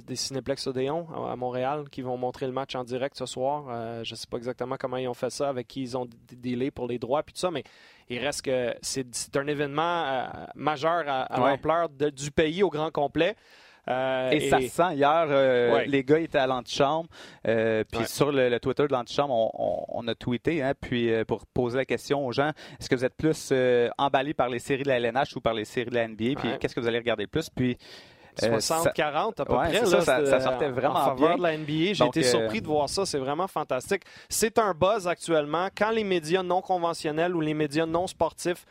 [0.00, 3.64] des Cinéplex Odéon à Montréal qui vont montrer le match en direct ce soir.
[3.70, 6.06] Euh, je ne sais pas exactement comment ils ont fait ça, avec qui ils ont
[6.32, 7.64] délai pour les droits puis tout ça, mais
[8.08, 13.36] il reste que c'est un événement euh, majeur à, l'ampleur du pays au grand complet.
[13.88, 14.94] Euh, et, ça se sent.
[14.94, 17.08] Hier, euh, les gars étaient à l'antichambre.
[17.46, 21.84] Euh, puis sur le, Twitter de l'antichambre, on, a tweeté hein, puis, pour poser la
[21.84, 23.52] question aux gens est-ce que vous êtes plus
[23.98, 26.58] emballé par les séries de la LNH ou par les séries de la NBA Puis
[26.60, 27.48] qu'est-ce que vous allez regarder le plus?
[27.50, 27.76] Puis
[28.38, 29.86] 60-40 à peu près.
[29.86, 31.92] ça, sortait vraiment en faveur de la NBA.
[31.92, 33.06] J'ai été surpris de voir ça.
[33.06, 34.02] C'est vraiment fantastique.
[34.28, 35.68] C'est un buzz actuellement.
[35.76, 38.66] Quand les médias non conventionnels ou les médias non sportifs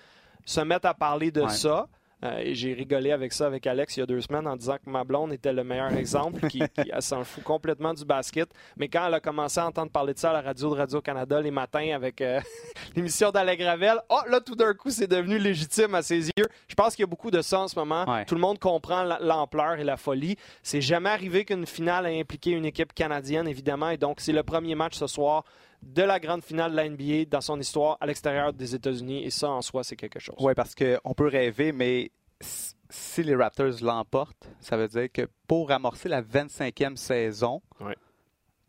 [0.46, 1.88] se mettent à parler de ça,
[2.26, 4.78] euh, et j'ai rigolé avec ça avec Alex il y a deux semaines en disant
[4.84, 6.62] que ma blonde était le meilleur exemple, qui,
[7.00, 8.50] s'en fout complètement du basket.
[8.78, 11.42] Mais quand elle a commencé à entendre parler de ça à la radio de Radio-Canada
[11.42, 12.40] les matins avec euh,
[12.96, 16.46] l'émission d'Alex Gravel, oh là, tout d'un coup, c'est devenu légitime à ses yeux.
[16.68, 18.06] Je pense qu'il y a beaucoup de ça en ce moment.
[18.26, 20.38] Tout le monde comprend l'ampleur et la folie.
[20.64, 23.90] C'est jamais arrivé qu'une finale ait impliqué une équipe canadienne, évidemment.
[23.90, 25.44] Et donc, c'est le premier match ce soir
[25.86, 29.24] de la grande finale de la NBA dans son histoire à l'extérieur des États-Unis.
[29.24, 30.36] Et ça, en soi, c'est quelque chose.
[30.40, 32.12] Oui, parce qu'on peut rêver, mais
[32.90, 37.62] si les Raptors l'emportent, ça veut dire que pour amorcer la 25e saison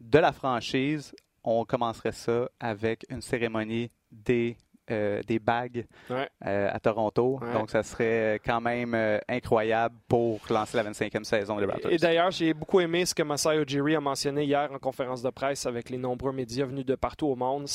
[0.00, 4.56] de la franchise, on commencerait ça avec une cérémonie des
[4.90, 7.40] euh, des bagues euh, à Toronto.
[7.52, 11.90] Donc, ça serait quand même euh, incroyable pour lancer la 25e saison des Raptors.
[11.90, 15.30] Et, d'ailleurs, j'ai beaucoup aimé ce que Masai Ujiri a mentionné hier en conférence de
[15.30, 17.66] presse avec les nombreux médias venus de partout au monde.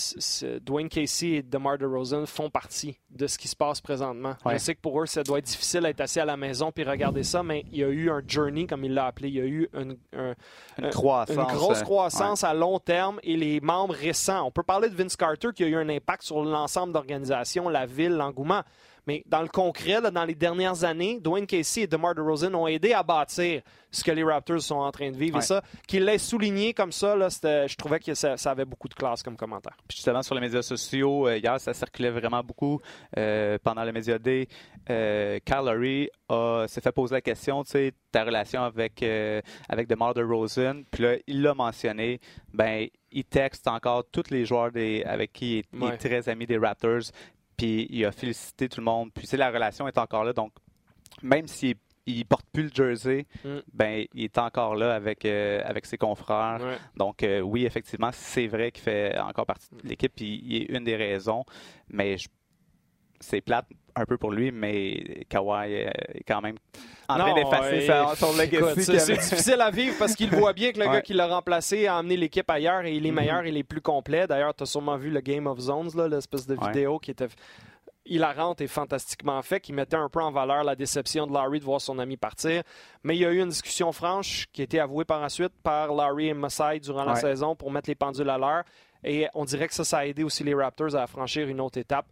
[0.61, 4.35] Dwayne Casey et DeMar DeRozan font partie de ce qui se passe présentement.
[4.49, 6.85] Je sais que pour eux, ça doit être difficile d'être assis à la maison puis
[6.85, 9.27] regarder ça, mais il y a eu un journey, comme il l'a appelé.
[9.27, 13.59] Il y a eu une, une, croissance, une grosse croissance à long terme et les
[13.59, 14.45] membres récents.
[14.45, 17.67] On peut parler de Vince Carter qui a eu un impact sur l'ensemble de l'organisation,
[17.67, 18.61] la ville, l'engouement.
[19.07, 22.93] Mais dans le concret, dans les dernières années, Dwayne Casey et DeMar DeRozan ont aidé
[22.93, 25.39] à bâtir ce que les Raptors sont en train de vivre.
[25.39, 28.93] Et ça, qu'il l'ait souligné comme ça, là, je trouvais que ça, avait beaucoup de
[28.93, 29.75] classe comme commentaire.
[29.87, 32.79] Puis justement, sur les médias sociaux, euh, hier, ça circulait vraiment beaucoup
[33.17, 34.47] euh, pendant le Média Day.
[34.89, 40.83] Euh, s'est fait poser la question, tu sais, ta relation avec, euh, avec DeMar DeRozan.
[40.89, 42.19] Puis là, il l'a mentionné.
[42.53, 46.57] Ben, il texte encore tous les joueurs des, avec qui il est, très ami des
[46.57, 47.11] Raptors.
[47.61, 49.11] Puis il a félicité tout le monde.
[49.13, 50.33] Puis la relation est encore là.
[50.33, 50.51] Donc,
[51.21, 51.75] même s'il
[52.07, 53.57] il porte plus le jersey, mm.
[53.71, 56.59] ben il est encore là avec euh, avec ses confrères.
[56.97, 60.75] Donc euh, oui, effectivement, c'est vrai qu'il fait encore partie de l'équipe, il, il est
[60.75, 61.45] une des raisons,
[61.87, 62.27] mais je
[63.21, 63.65] c'est plate
[63.95, 66.55] un peu pour lui, mais Kawhi est quand même
[67.09, 68.83] en train d'effacer son legacy.
[68.99, 71.97] C'est difficile à vivre parce qu'il voit bien que le gars qui l'a remplacé a
[71.97, 73.13] amené l'équipe ailleurs et il est mm-hmm.
[73.13, 74.27] meilleur, il est plus complet.
[74.27, 77.27] D'ailleurs, tu as sûrement vu le Game of Zones, l'espèce de vidéo qui était
[78.05, 81.65] hilarante et fantastiquement fait, qui mettait un peu en valeur la déception de Larry de
[81.65, 82.63] voir son ami partir.
[83.03, 85.53] Mais il y a eu une discussion franche qui a été avouée par la suite
[85.63, 88.63] par Larry et Masai durant la saison pour mettre les pendules à l'heure.
[89.03, 91.79] Et on dirait que ça, ça a aidé aussi les Raptors à franchir une autre
[91.79, 92.05] étape.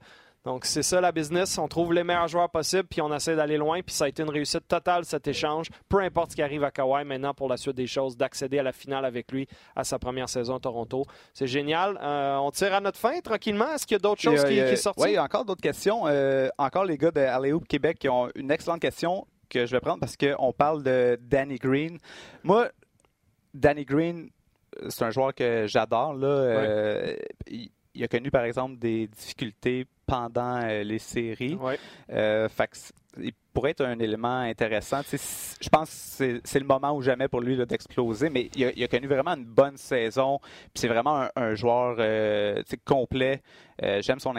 [0.46, 1.58] Donc, c'est ça la business.
[1.58, 3.82] On trouve les meilleurs joueurs possibles, puis on essaie d'aller loin.
[3.82, 5.68] Puis ça a été une réussite totale, cet échange.
[5.90, 8.64] Peu importe ce qui arrive à Kawhi maintenant pour la suite des choses, d'accéder à
[8.64, 11.06] la finale avec lui à sa première saison à Toronto.
[11.34, 12.00] C'est génial.
[12.02, 13.74] Euh, on tire à notre fin tranquillement.
[13.74, 15.04] Est-ce qu'il y a d'autres choses qui, sont sorties?
[15.04, 16.04] Oui, encore d'autres questions.
[16.08, 19.82] Euh, encore les gars de Aléo Québec qui ont une excellente question que je vais
[19.82, 21.98] prendre parce qu'on parle de Danny Green.
[22.44, 22.70] Moi,
[23.54, 24.30] Danny Green,
[24.88, 26.14] c'est un joueur que j'adore.
[26.14, 26.28] Là.
[26.28, 27.16] Euh,
[27.48, 27.72] il
[28.04, 31.58] a connu, par exemple, des difficultés pendant euh, les séries.
[32.12, 32.48] Euh,
[33.18, 35.02] il pourrait être un élément intéressant.
[35.12, 39.08] je pense que c'est le moment ou jamais pour lui d'exploser, mais il a, connu
[39.08, 40.40] vraiment une bonne saison.
[40.74, 43.42] C'est vraiment un, joueur euh, complet.
[43.82, 44.34] j'aime son,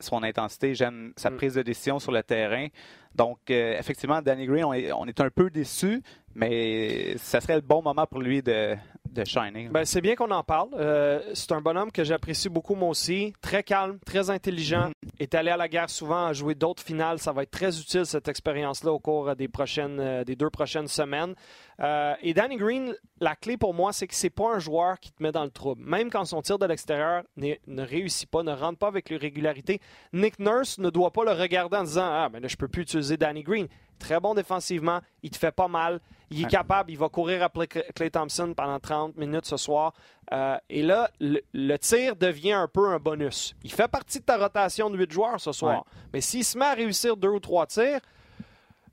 [0.00, 1.36] son intensité, j'aime sa mm.
[1.36, 2.68] prise de décision sur le terrain.
[3.14, 6.02] Donc, effectivement, Danny Green, on est, on est un peu déçu,
[6.34, 8.76] mais ça serait le bon moment pour lui de,
[9.12, 9.70] de Shining.
[9.70, 10.70] Ben, c'est bien qu'on en parle.
[10.74, 13.32] Euh, c'est un bonhomme que j'apprécie beaucoup, moi aussi.
[13.40, 14.88] Très calme, très intelligent.
[14.88, 15.20] Mm-hmm.
[15.20, 17.18] Est allé à la guerre souvent, a joué d'autres finales.
[17.18, 20.88] Ça va être très utile, cette expérience-là, au cours des, prochaines, euh, des deux prochaines
[20.88, 21.34] semaines.
[21.80, 25.12] Euh, et Danny Green, la clé pour moi, c'est que c'est pas un joueur qui
[25.12, 25.82] te met dans le trouble.
[25.84, 29.80] Même quand son tir de l'extérieur ne réussit pas, ne rentre pas avec les régularités,
[30.12, 32.82] Nick Nurse ne doit pas le regarder en disant Ah, mais là, je peux plus
[32.82, 33.68] utiliser Danny Green.
[34.02, 37.68] Très bon défensivement, il te fait pas mal, il est capable, il va courir après
[37.68, 39.92] Clay Thompson pendant 30 minutes ce soir.
[40.32, 43.54] Euh, et là, le, tir devient un peu un bonus.
[43.62, 45.84] Il fait partie de ta rotation de 8 joueurs ce soir.
[46.12, 48.00] Mais s'il se met à réussir deux ou trois tirs,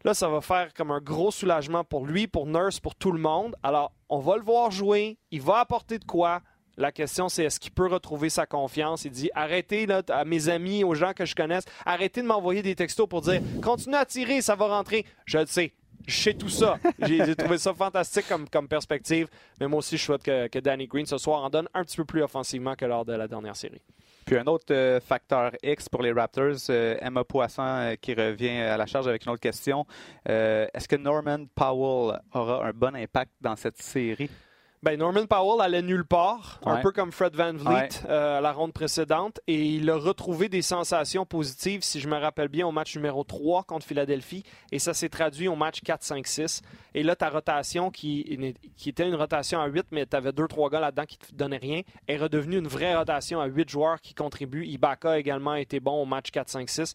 [0.05, 3.20] Là, ça va faire comme un gros soulagement pour lui, pour Nurse, pour tout le
[3.20, 3.57] monde.
[3.64, 5.18] Alors, on va le voir jouer.
[5.30, 6.39] Il va apporter de quoi.
[6.80, 9.03] La question, c'est est-ce qu'il peut retrouver sa confiance?
[9.03, 12.61] Il dit arrêtez là, à mes amis, aux gens que je connaisse, arrêtez de m'envoyer
[12.61, 15.05] des textos pour dire continue à tirer, ça va rentrer.
[15.25, 15.73] Je le sais.
[16.07, 16.80] Je sais tout ça.
[16.99, 19.27] J'ai trouvé ça fantastique comme, perspective.
[19.59, 21.97] Mais moi aussi, je souhaite que, que Danny Green ce soir en donne un petit
[21.97, 23.82] peu plus offensivement que lors de la dernière série.
[24.25, 28.61] Puis un autre euh, facteur X pour les Raptors, euh, Emma Poisson euh, qui revient
[28.61, 29.86] à la charge avec une autre question.
[30.25, 34.30] Est-ce que Norman Powell aura un bon impact dans cette série?
[34.82, 38.53] Ben, Norman Powell allait nulle part, un peu comme Fred Van Vliet euh, à la
[38.53, 42.71] ronde précédente, et il a retrouvé des sensations positives, si je me rappelle bien, au
[42.71, 46.61] match numéro 3 contre Philadelphie, et ça s'est traduit au match 4-5-6.
[46.95, 50.71] Et là, ta rotation, qui, qui était une rotation à 8, mais tu avais 2-3
[50.71, 53.99] gars là-dedans qui ne te donnaient rien, est redevenue une vraie rotation à 8 joueurs
[53.99, 54.65] qui contribuent.
[54.65, 56.93] Ibaka a également été bon au match 4-5-6.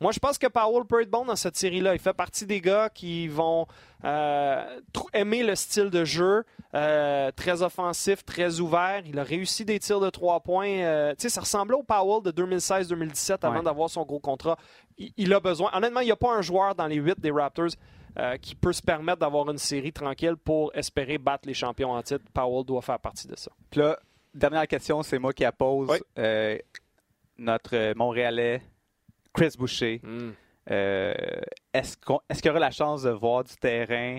[0.00, 1.94] Moi, je pense que Powell peut être bon dans cette série-là.
[1.94, 3.66] Il fait partie des gars qui vont
[4.04, 4.80] euh,
[5.12, 6.42] aimer le style de jeu,
[6.74, 9.02] euh, très offensif, très ouvert.
[9.04, 10.70] Il a réussi des tirs de trois points.
[10.70, 14.56] Euh, tu sais, ça ressemblait au Powell de 2016-2017 avant d'avoir son gros contrat.
[14.96, 15.70] Il, a besoin.
[15.74, 17.70] Honnêtement, il n'y a pas un joueur dans les huit des Raptors
[18.40, 22.24] qui peut se permettre d'avoir une série tranquille pour espérer battre les champions en titre.
[22.32, 23.50] Powell doit faire partie de ça.
[23.70, 23.98] Puis là,
[24.34, 25.90] dernière question, c'est moi qui la pose.
[27.38, 28.62] notre Montréalais
[29.32, 30.00] Chris Boucher.
[30.02, 30.30] Hmm.
[30.70, 31.14] Euh,
[31.72, 34.18] est-ce qu'il y aura la chance de voir du terrain?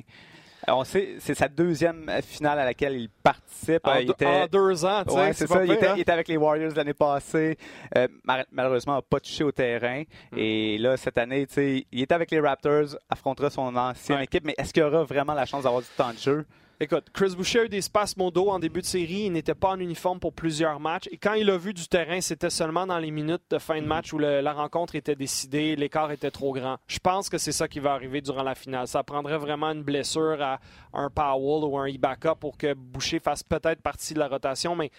[0.70, 3.86] Euh, on sait, c'est sa deuxième finale à laquelle il participe.
[3.88, 5.34] En, il était, deux ans, tu sais.
[5.34, 5.64] c'est ça.
[5.66, 7.57] il, était, avec les Warriors l'année passée.
[7.97, 8.07] Euh,
[8.51, 10.03] malheureusement, il n'a pas touché au terrain.
[10.32, 10.38] Hmm.
[10.38, 14.45] Et là, cette année, tu sais, il était avec les Raptors, affrontera son ancienne équipe.
[14.45, 16.45] Mais est-ce qu'il y aura vraiment la chance d'avoir du temps de jeu?
[16.84, 19.25] Écoute, Chris Boucher a eu des spasmodos en début de série.
[19.25, 21.07] Il n'était pas en uniforme pour plusieurs matchs.
[21.11, 23.86] Et quand il a vu du terrain, c'était seulement dans les minutes de fin de
[23.86, 26.77] match où la rencontre était décidée, l'écart était trop grand.
[26.88, 28.88] Je pense que c'est ça qui va arriver durant la finale.
[28.88, 30.59] Ça prendrait vraiment une blessure à
[30.91, 34.75] un Powell ou un Ibaka pour que Boucher fasse peut-être partie de la rotation.
[34.75, 34.89] Mais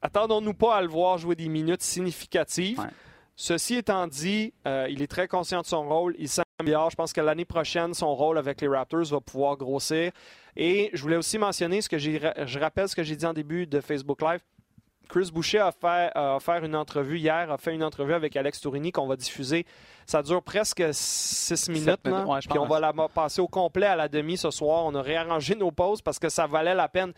[0.00, 2.80] attendons-nous pas à le voir jouer des minutes significatives.
[3.36, 6.14] Ceci étant dit, euh, il est très conscient de son rôle.
[6.18, 6.30] Il
[6.66, 10.12] Je pense que l'année prochaine, son rôle avec les Raptors va pouvoir grossir.
[10.56, 13.32] Et je voulais aussi mentionner ce que j'ai, je rappelle ce que j'ai dit en
[13.32, 14.40] début de Facebook Live.
[15.08, 19.06] Chris Boucher a fait, une entrevue hier, a fait une entrevue avec Alex Tourini qu'on
[19.06, 19.66] va diffuser.
[20.06, 24.38] Ça dure presque six minutes, puis on va la passer au complet à la demi
[24.38, 24.86] ce soir.
[24.86, 27.12] On a réarrangé nos pauses parce que ça valait la peine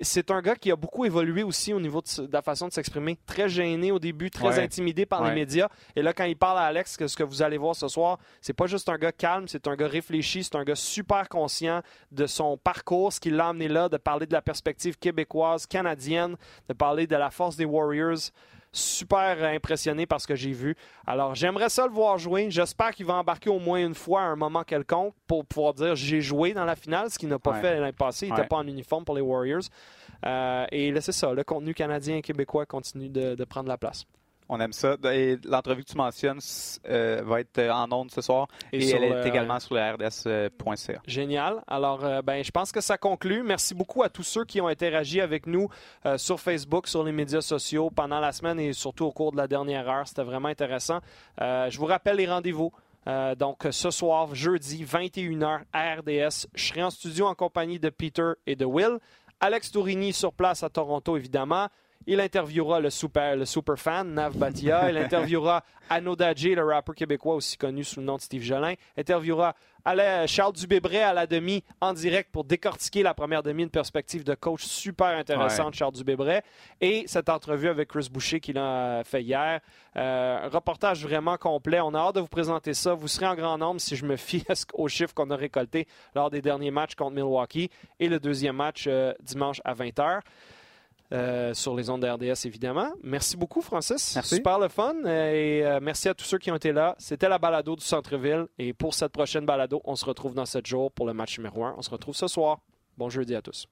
[0.00, 3.18] c'est un gars qui a beaucoup évolué aussi au niveau de, la façon de s'exprimer.
[3.26, 5.68] Très gêné au début, très intimidé par les médias.
[5.94, 8.18] Et là, quand il parle à Alex, que ce que vous allez voir ce soir,
[8.40, 11.82] c'est pas juste un gars calme, c'est un gars réfléchi, c'est un gars super conscient
[12.12, 16.36] de son parcours, ce qui l'a amené là, de parler de la perspective québécoise, canadienne,
[16.68, 18.30] de parler de la force des Warriors
[18.76, 20.76] super impressionné par ce que j'ai vu.
[21.06, 22.50] Alors, j'aimerais ça le voir jouer.
[22.50, 25.94] J'espère qu'il va embarquer au moins une fois à un moment quelconque pour pouvoir dire
[25.94, 28.26] j'ai joué dans la finale, ce qu'il n'a pas fait l'année passée.
[28.26, 29.62] Il n'était pas en uniforme pour les Warriors.
[30.24, 31.32] Euh, et là, c'est ça.
[31.32, 34.06] Le contenu canadien et québécois continue de prendre la place.
[34.48, 34.96] On aime ça.
[35.12, 36.38] Et l'entrevue que tu mentionnes
[36.88, 41.00] euh, va être en ondes ce soir et, elle est également sur le rds.ca.
[41.06, 41.62] Génial.
[41.66, 43.42] Alors, euh, ben, je pense que ça conclut.
[43.42, 45.68] Merci beaucoup à tous ceux qui ont interagi avec nous
[46.04, 49.36] euh, sur Facebook, sur les médias sociaux pendant la semaine et surtout au cours de
[49.36, 50.06] la dernière heure.
[50.06, 51.00] C'était vraiment intéressant.
[51.38, 52.72] je vous rappelle les rendez-vous.
[53.38, 58.32] donc, ce soir, jeudi, 21h à RDS, je serai en studio en compagnie de Peter
[58.46, 58.98] et de Will.
[59.40, 61.68] Alex Tourini sur place à Toronto, évidemment.
[62.08, 64.90] Il interviewera le super, le super fan, Nav Batia.
[64.90, 68.74] Il interviewera Anno Dadji, le rappeur québécois aussi connu sous le nom de Steve Jolin.
[68.96, 69.54] Interviewera
[70.26, 74.34] Charles Dubébret à la demi en direct pour décortiquer la première demi, une perspective de
[74.34, 76.42] coach super intéressante, Charles Dubébret.
[76.80, 79.60] Et cette entrevue avec Chris Boucher qu'il a fait hier.
[79.96, 81.80] Euh, un reportage vraiment complet.
[81.80, 82.94] On a hâte de vous présenter ça.
[82.94, 84.44] Vous serez en grand nombre si je me fie
[84.74, 88.84] aux chiffres qu'on a récoltés lors des derniers matchs contre Milwaukee et le deuxième match
[88.86, 90.20] euh, dimanche à 20h.
[91.12, 92.88] Euh, sur les ondes de RDS, évidemment.
[93.02, 94.14] Merci beaucoup, Francis.
[94.14, 94.36] Merci.
[94.36, 94.94] Super le fun.
[95.04, 96.96] Et euh, merci à tous ceux qui ont été là.
[96.98, 98.46] C'était la balado du centre-ville.
[98.58, 101.64] Et pour cette prochaine balado, on se retrouve dans 7 jours pour le match numéro
[101.64, 101.74] 1.
[101.78, 102.58] On se retrouve ce soir.
[102.96, 103.66] Bon jeudi à tous.